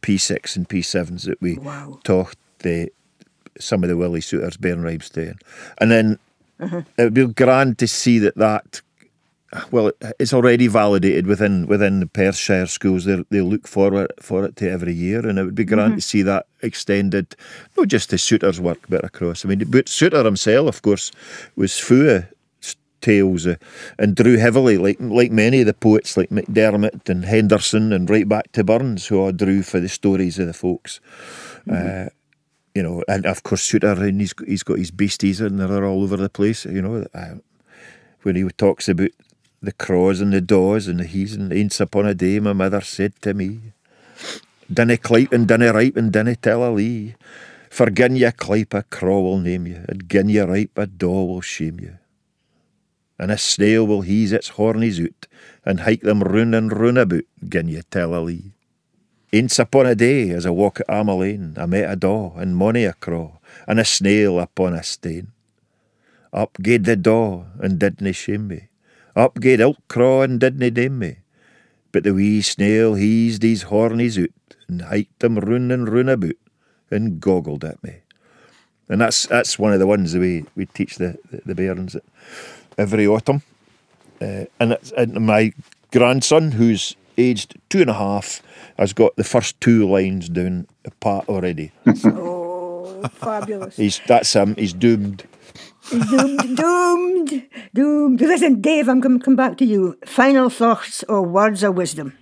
[0.03, 1.99] P6 and P7s that we Wow.
[2.05, 2.93] taught the,
[3.59, 5.35] some of the Willie Soutar's Bairn Rhymes to.
[5.79, 6.19] And then
[6.61, 6.81] mm-hmm.
[6.99, 8.83] it would be grand to see that that
[9.71, 13.05] well, it's already validated within within the Perthshire schools.
[13.05, 16.01] They they look forward for it to every year, and it would be grand to
[16.01, 17.37] see that extended,
[17.77, 19.45] not just to Soutar's work, but across.
[19.45, 21.13] I mean, but Soutar himself, of course,
[21.57, 22.27] was full of
[23.01, 23.57] tales uh,
[23.99, 28.29] and drew heavily, like like many of the poets, like MacDiarmid and Henryson, and right
[28.29, 31.01] back to Burns, who all drew for the stories of the folks.
[31.71, 32.07] Uh,
[32.75, 36.03] you know, and of course Soutar, and he's he's got his beasties, and they're all
[36.03, 36.65] over the place.
[36.67, 37.35] You know, uh,
[38.23, 39.11] when he talks about
[39.63, 42.81] the craws and the daws and the he's and aince upon a day my mother
[42.81, 43.73] said to me,
[44.73, 47.15] Dinna clipe and dinna ripe and dinna tell a lee.
[47.71, 51.25] For gin ye clipe a craw will name you, and gin ye ripe a daw
[51.25, 51.99] will shame you.
[53.19, 55.27] And a snail will hease its hornies out,
[55.65, 58.53] and hike them roon and roon about, gin ye tell a lee.
[59.33, 62.85] Aince upon a day, as I walk at Armalane, I met a daw and mony
[62.85, 63.39] a craw,
[63.69, 65.33] and a snail upon a stane.
[66.33, 68.69] Up gaed the daw, and didna shame me.
[69.17, 71.17] Up gaed ilk craw, and didna dame me.
[71.91, 76.37] But the wee snail heased his hornies out, and hiked them roon and roon about,
[76.91, 78.01] and goggled at me.
[78.89, 81.97] And that's that's one of the ones that we, we teach the, the, the bairns
[82.79, 83.43] every autumn.
[84.21, 85.53] Uh, and, it's, and my
[85.91, 88.43] grandson, who's aged two and a half,
[88.79, 90.67] has got the first two lines down
[91.01, 91.73] pat already.
[92.99, 93.77] Oh, fabulous.
[93.77, 94.55] He's that's him.
[94.57, 95.25] He's doomed.
[95.91, 98.21] Doomed, doomed, doomed.
[98.21, 99.99] Listen, Dave, I'm going to come back to you.
[100.05, 102.17] Final thoughts or words of wisdom?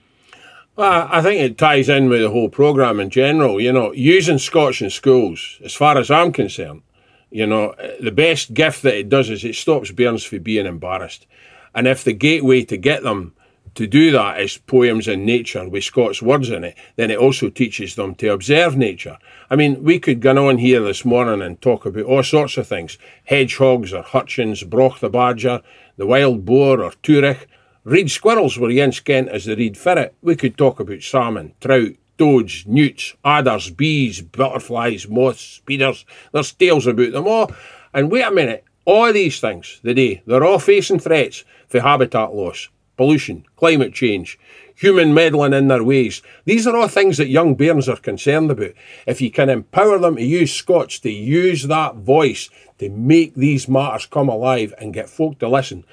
[0.77, 3.61] Well, I think it ties in with the whole programme in general.
[3.61, 6.83] You know, using Scots in schools, as far as I'm concerned,
[7.31, 11.27] you know, the best gift that it does is it stops bairns from being embarrassed.
[11.75, 13.35] And if the gateway to get them
[13.75, 17.51] to do that is poems in nature with Scots words in it, then it also
[17.51, 19.19] teaches them to observe nature.
[19.55, 22.67] I mean, we could go on here this morning and talk about all sorts of
[22.67, 25.63] things hedgehogs or hutchins, broch the badger,
[25.97, 27.47] the wild boar or turich.
[27.85, 30.17] Reed squirrels were yen skent as the reed ferret.
[30.23, 36.05] We could talk about salmon, trout, toads, newts, adders, bees, butterflies, moths, speeders.
[36.33, 37.53] There's tales about them all.
[37.93, 42.71] And wait a minute, all these things today, they're all facing threats for habitat loss,
[42.97, 44.37] pollution, climate change,
[44.75, 46.23] human meddling in their ways.
[46.45, 48.73] These are all things that young bairns are concerned about.
[49.07, 53.69] If you can empower them to use Scots, to use that voice to make these
[53.69, 55.85] matters come alive and get folk to listen,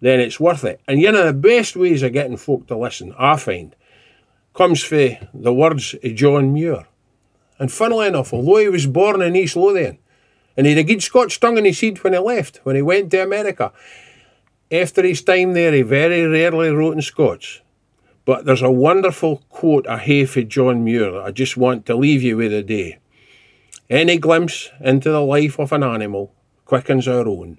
[0.00, 0.80] then it's worth it.
[0.86, 3.74] And one of the best ways of getting folk to listen, I find,
[4.52, 6.86] comes from the words of John Muir.
[7.58, 9.98] And funnily enough, although he was born in East Lothian,
[10.56, 12.82] and he had a good Scotch tongue in his head when he left, when he
[12.82, 13.72] went to America,
[14.70, 17.60] after his time there, he very rarely wrote in Scots.
[18.24, 21.94] But there's a wonderful quote I have for John Muir that I just want to
[21.94, 22.98] leave you with today.
[23.90, 26.32] Any glimpse into the life of an animal
[26.64, 27.58] quickens our own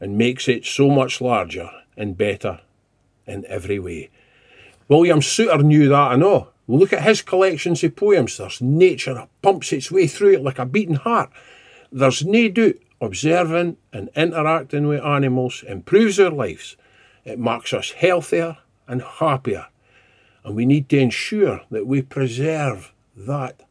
[0.00, 2.60] and makes it so much larger and better
[3.26, 4.10] in every way.
[4.88, 6.48] William Soutar knew that, I know.
[6.66, 8.38] Look at his collections of poems.
[8.38, 11.30] There's nature that pumps its way through it like a beating heart.
[11.90, 16.76] There's no doubt observing and interacting with animals improves our lives.
[17.24, 19.66] It makes us healthier and happier.
[20.44, 23.62] And we need to ensure that we preserve that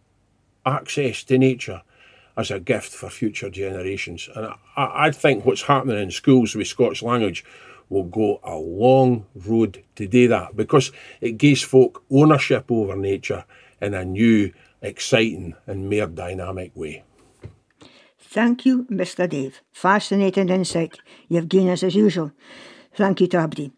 [0.65, 1.81] access to nature
[2.37, 4.29] as a gift for future generations.
[4.35, 4.47] And
[4.77, 7.43] I, I think what's happening in schools with Scots language
[7.89, 13.43] will go a long road to do that because it gives folk ownership over nature
[13.81, 17.03] in a new, exciting, and more dynamic way.
[18.17, 19.27] Thank you, Mr.
[19.27, 19.61] Dave.
[19.73, 20.97] Fascinating insight
[21.27, 22.31] you've given us as usual.
[22.93, 23.71] Thank you, Tabdi.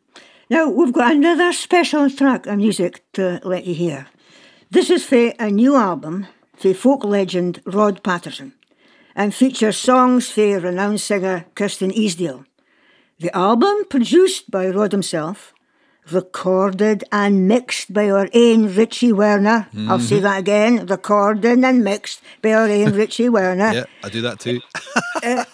[0.49, 4.07] Now, we've got another special track of music to let you hear.
[4.69, 6.27] This is for a new album
[6.57, 8.53] for folk legend Rod Paterson
[9.15, 12.45] and features songs for renowned singer Kirsten Easdale.
[13.19, 15.53] The album, produced by Rod himself,
[16.11, 19.67] recorded and mixed by our own Richie Werner.
[19.87, 20.23] I'll say mm-hmm.
[20.23, 23.71] that again recorded and mixed by our own Richie Werner.
[23.71, 24.59] Yeah, I do that too.
[25.23, 25.45] Uh,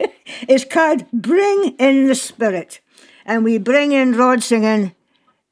[0.48, 2.80] it's called Bring in the Spirit.
[3.28, 4.94] And we bring in Rod singing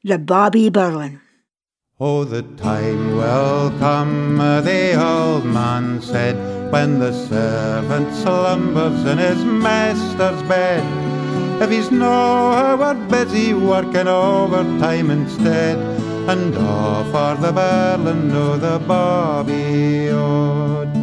[0.03, 1.21] the Bobby Berlin.
[1.99, 6.35] Oh, the time will come, uh, the old man said,
[6.71, 10.81] when the servant slumbers in his master's bed.
[11.61, 15.77] If he's no we're busy working overtime instead,
[16.27, 20.96] and off for the Berlin o the Bobby Ode.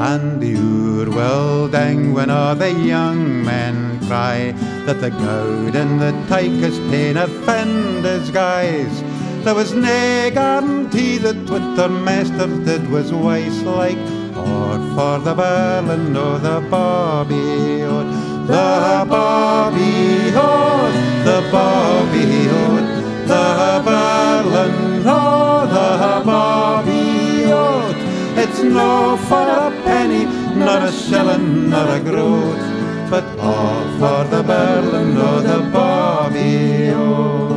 [0.00, 4.52] And the ure will ding when all the young men cry
[4.86, 9.02] that the goud and the tychus pain offend his guys.
[9.42, 13.98] There was nae guarantee that what their masters did was wise like
[14.38, 18.10] or for the Berlin or the Bobby Ode.
[18.46, 22.88] The Bobby Ode, the Bobby Ode,
[23.32, 26.77] the Berlin, or the Bobby
[28.62, 32.58] no for a penny, not a shilling, not a groat,
[33.10, 37.47] but all for the Berlin or the Bobby Ode.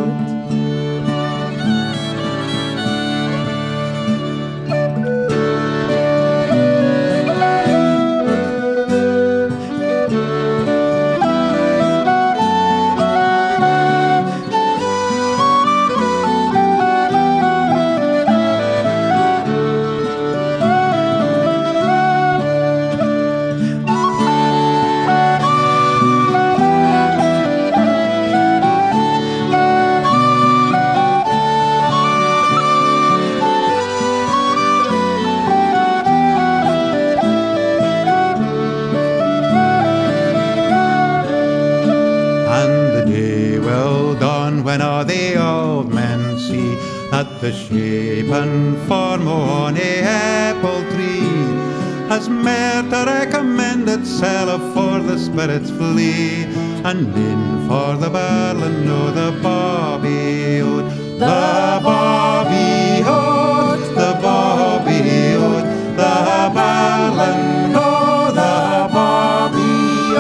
[47.24, 51.20] That the and form on a apple tree.
[52.10, 56.46] Has merit to recommend itself for the spirits flee,
[56.84, 65.00] and in for the Berlin o the Bobby Ode, the Bobby Ode, the Bobby
[65.46, 65.68] Ode,
[66.02, 66.18] the
[66.58, 68.56] Berlin o the
[68.96, 69.74] Bobby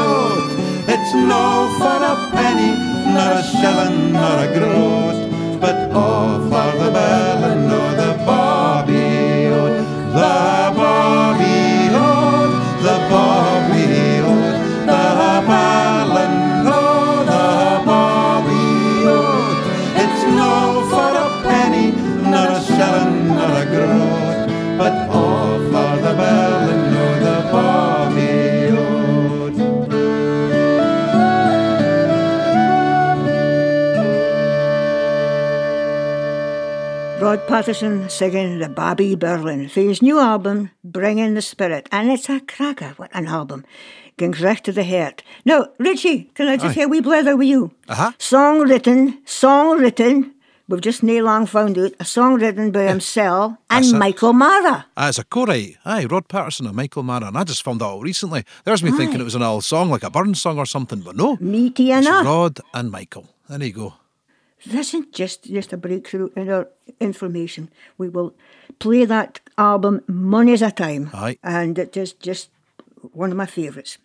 [0.10, 0.54] Ode.
[0.93, 1.45] It's no
[1.80, 2.74] for a penny,
[3.16, 5.31] not a shilling, not a groat,
[5.62, 7.31] but all for the Berlin
[37.52, 41.89] Paterson singing the Bobby Berlin for his new album, Bringing the Spirit.
[41.91, 43.66] And it's a cracker, what an album.
[44.16, 45.22] Gings recht to the heart.
[45.43, 46.80] Now, Richie, can I just Aye.
[46.80, 47.72] hear we wee blether with you?
[47.89, 48.14] Uh-huh.
[48.20, 50.34] Song written, song written,
[50.70, 53.93] we've just nae long found out, a song written by himself and That's.
[53.95, 54.86] Michael Marra.
[54.95, 55.76] Ah, it's a co-write.
[55.84, 57.28] Aye, Rod Paterson and Michael Marra.
[57.28, 58.45] And I just found that out recently.
[58.64, 61.18] There's me thinking it was an old song, like a Burns song or something, but
[61.18, 61.38] no.
[61.41, 62.26] Meaty It's enough.
[62.26, 63.28] Rod and Michael.
[63.49, 63.93] There you go.
[64.66, 66.68] This isn't just, just a breakthrough in our
[66.99, 67.70] information.
[67.97, 68.36] We will
[68.80, 71.09] play that album many's a time.
[71.14, 71.38] Aye.
[71.43, 72.49] And it is just
[73.14, 73.97] one of my favourites.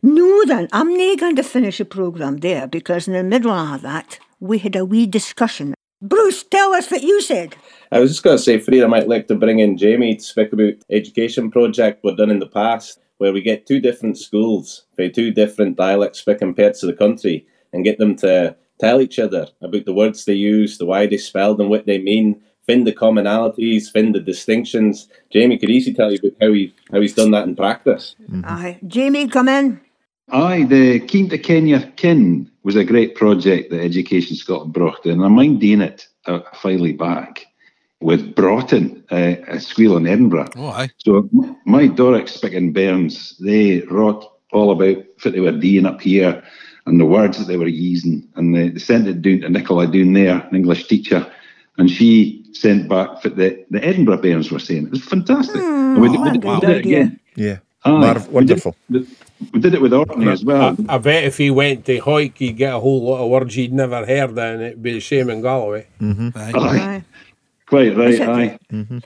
[0.00, 3.82] No, then, I'm not going to finish the programme there because in the middle of
[3.82, 5.74] that, we had a wee discussion.
[6.00, 7.56] Bruce, tell us what you said.
[7.90, 10.22] I was just going to say, Frieda I might like to bring in Jamie to
[10.22, 14.84] speak about education project we've done in the past, where we get two different schools
[14.94, 19.18] for two different dialects speaking parts of the country and get them to tell each
[19.18, 22.86] other about the words they use, the why they spell them, what they mean, find
[22.86, 25.08] the commonalities, find the distinctions.
[25.30, 28.14] Jamie could easily tell you about how he how he's done that in practice.
[28.44, 28.78] Aye.
[28.86, 29.80] Jamie, come in.
[30.30, 35.22] Aye, the Keen to Kenya Kin was a great project that Education Scotland brought in.
[35.22, 37.46] I mind doing it a a while back
[38.00, 40.50] with Broughton, uh, a school in Edinburgh.
[40.56, 40.90] Oh, aye.
[40.98, 41.28] So
[41.64, 46.42] my Doric speaking Burns, they wrote all about what they were doing up here
[46.88, 48.26] and the words that they were using.
[48.36, 51.26] And they, they sent it down to Nicola down there, an English teacher,
[51.78, 54.86] and she sent back what the, the Edinburgh bairns were saying.
[54.86, 55.60] It was fantastic.
[55.60, 56.98] Hmm, and we, did- we did- we good did it idea.
[57.00, 57.20] again.
[57.36, 57.58] Yeah.
[57.84, 57.90] Aye.
[57.90, 58.76] Marv- We did- wonderful.
[59.52, 60.76] We did it with Orkney as well.
[60.88, 63.54] I, I bet if he went to Hawick, he'd get a whole lot of words
[63.54, 65.86] he'd never heard, and it'd be the same in Galloway.
[66.00, 66.28] Mm-hmm.
[66.36, 66.52] Aye.
[66.56, 67.04] Aye, Aye.
[67.66, 68.14] quite right.
[68.14, 69.04] Is it?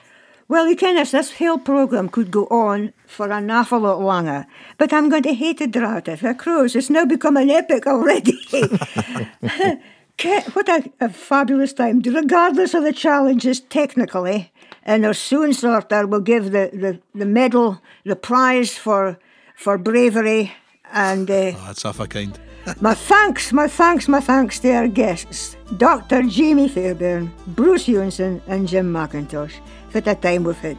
[0.53, 4.47] Well, you can, this whole programme could go on for an awful lot longer,
[4.77, 6.77] but I'm going to hate to draw it for crows.
[6.77, 8.39] It's now become an epic already.
[10.53, 12.01] What a, a fabulous time.
[12.01, 14.53] Regardless of the challenges technically,
[14.85, 19.19] and our soon sorter will give the, the, the medal, the prize for
[19.57, 20.53] for bravery
[20.93, 22.39] and uh, Oh, that's half a kind.
[22.81, 26.23] my thanks, my thanks, my thanks to our guests, Dr.
[26.25, 29.55] Jamie Fairbairn, Bruce Eunson, and Jim Macintosh,
[29.93, 30.79] for the time we've had.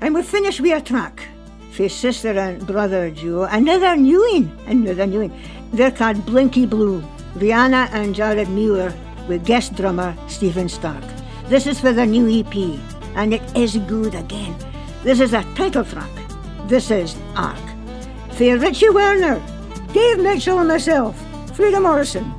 [0.00, 1.28] And we finished with a track
[1.72, 5.40] for sister and brother duo, another new one, another new one.
[5.72, 7.02] They're called Blinky Blue,
[7.34, 8.94] Rihanna and Jared Muir
[9.28, 11.04] with guest drummer Stephen Stark.
[11.48, 12.54] This is for their new EP,
[13.16, 14.54] and it is good again.
[15.02, 16.10] This is a title track.
[16.66, 17.58] This is Ark.
[18.32, 19.42] For Richie Werner,
[19.92, 21.16] Dave Mitchell and myself,
[21.56, 22.32] Frieda Morrison.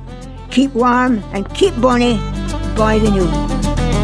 [0.50, 2.16] Keep warm and keep bonny
[2.76, 4.01] by the new.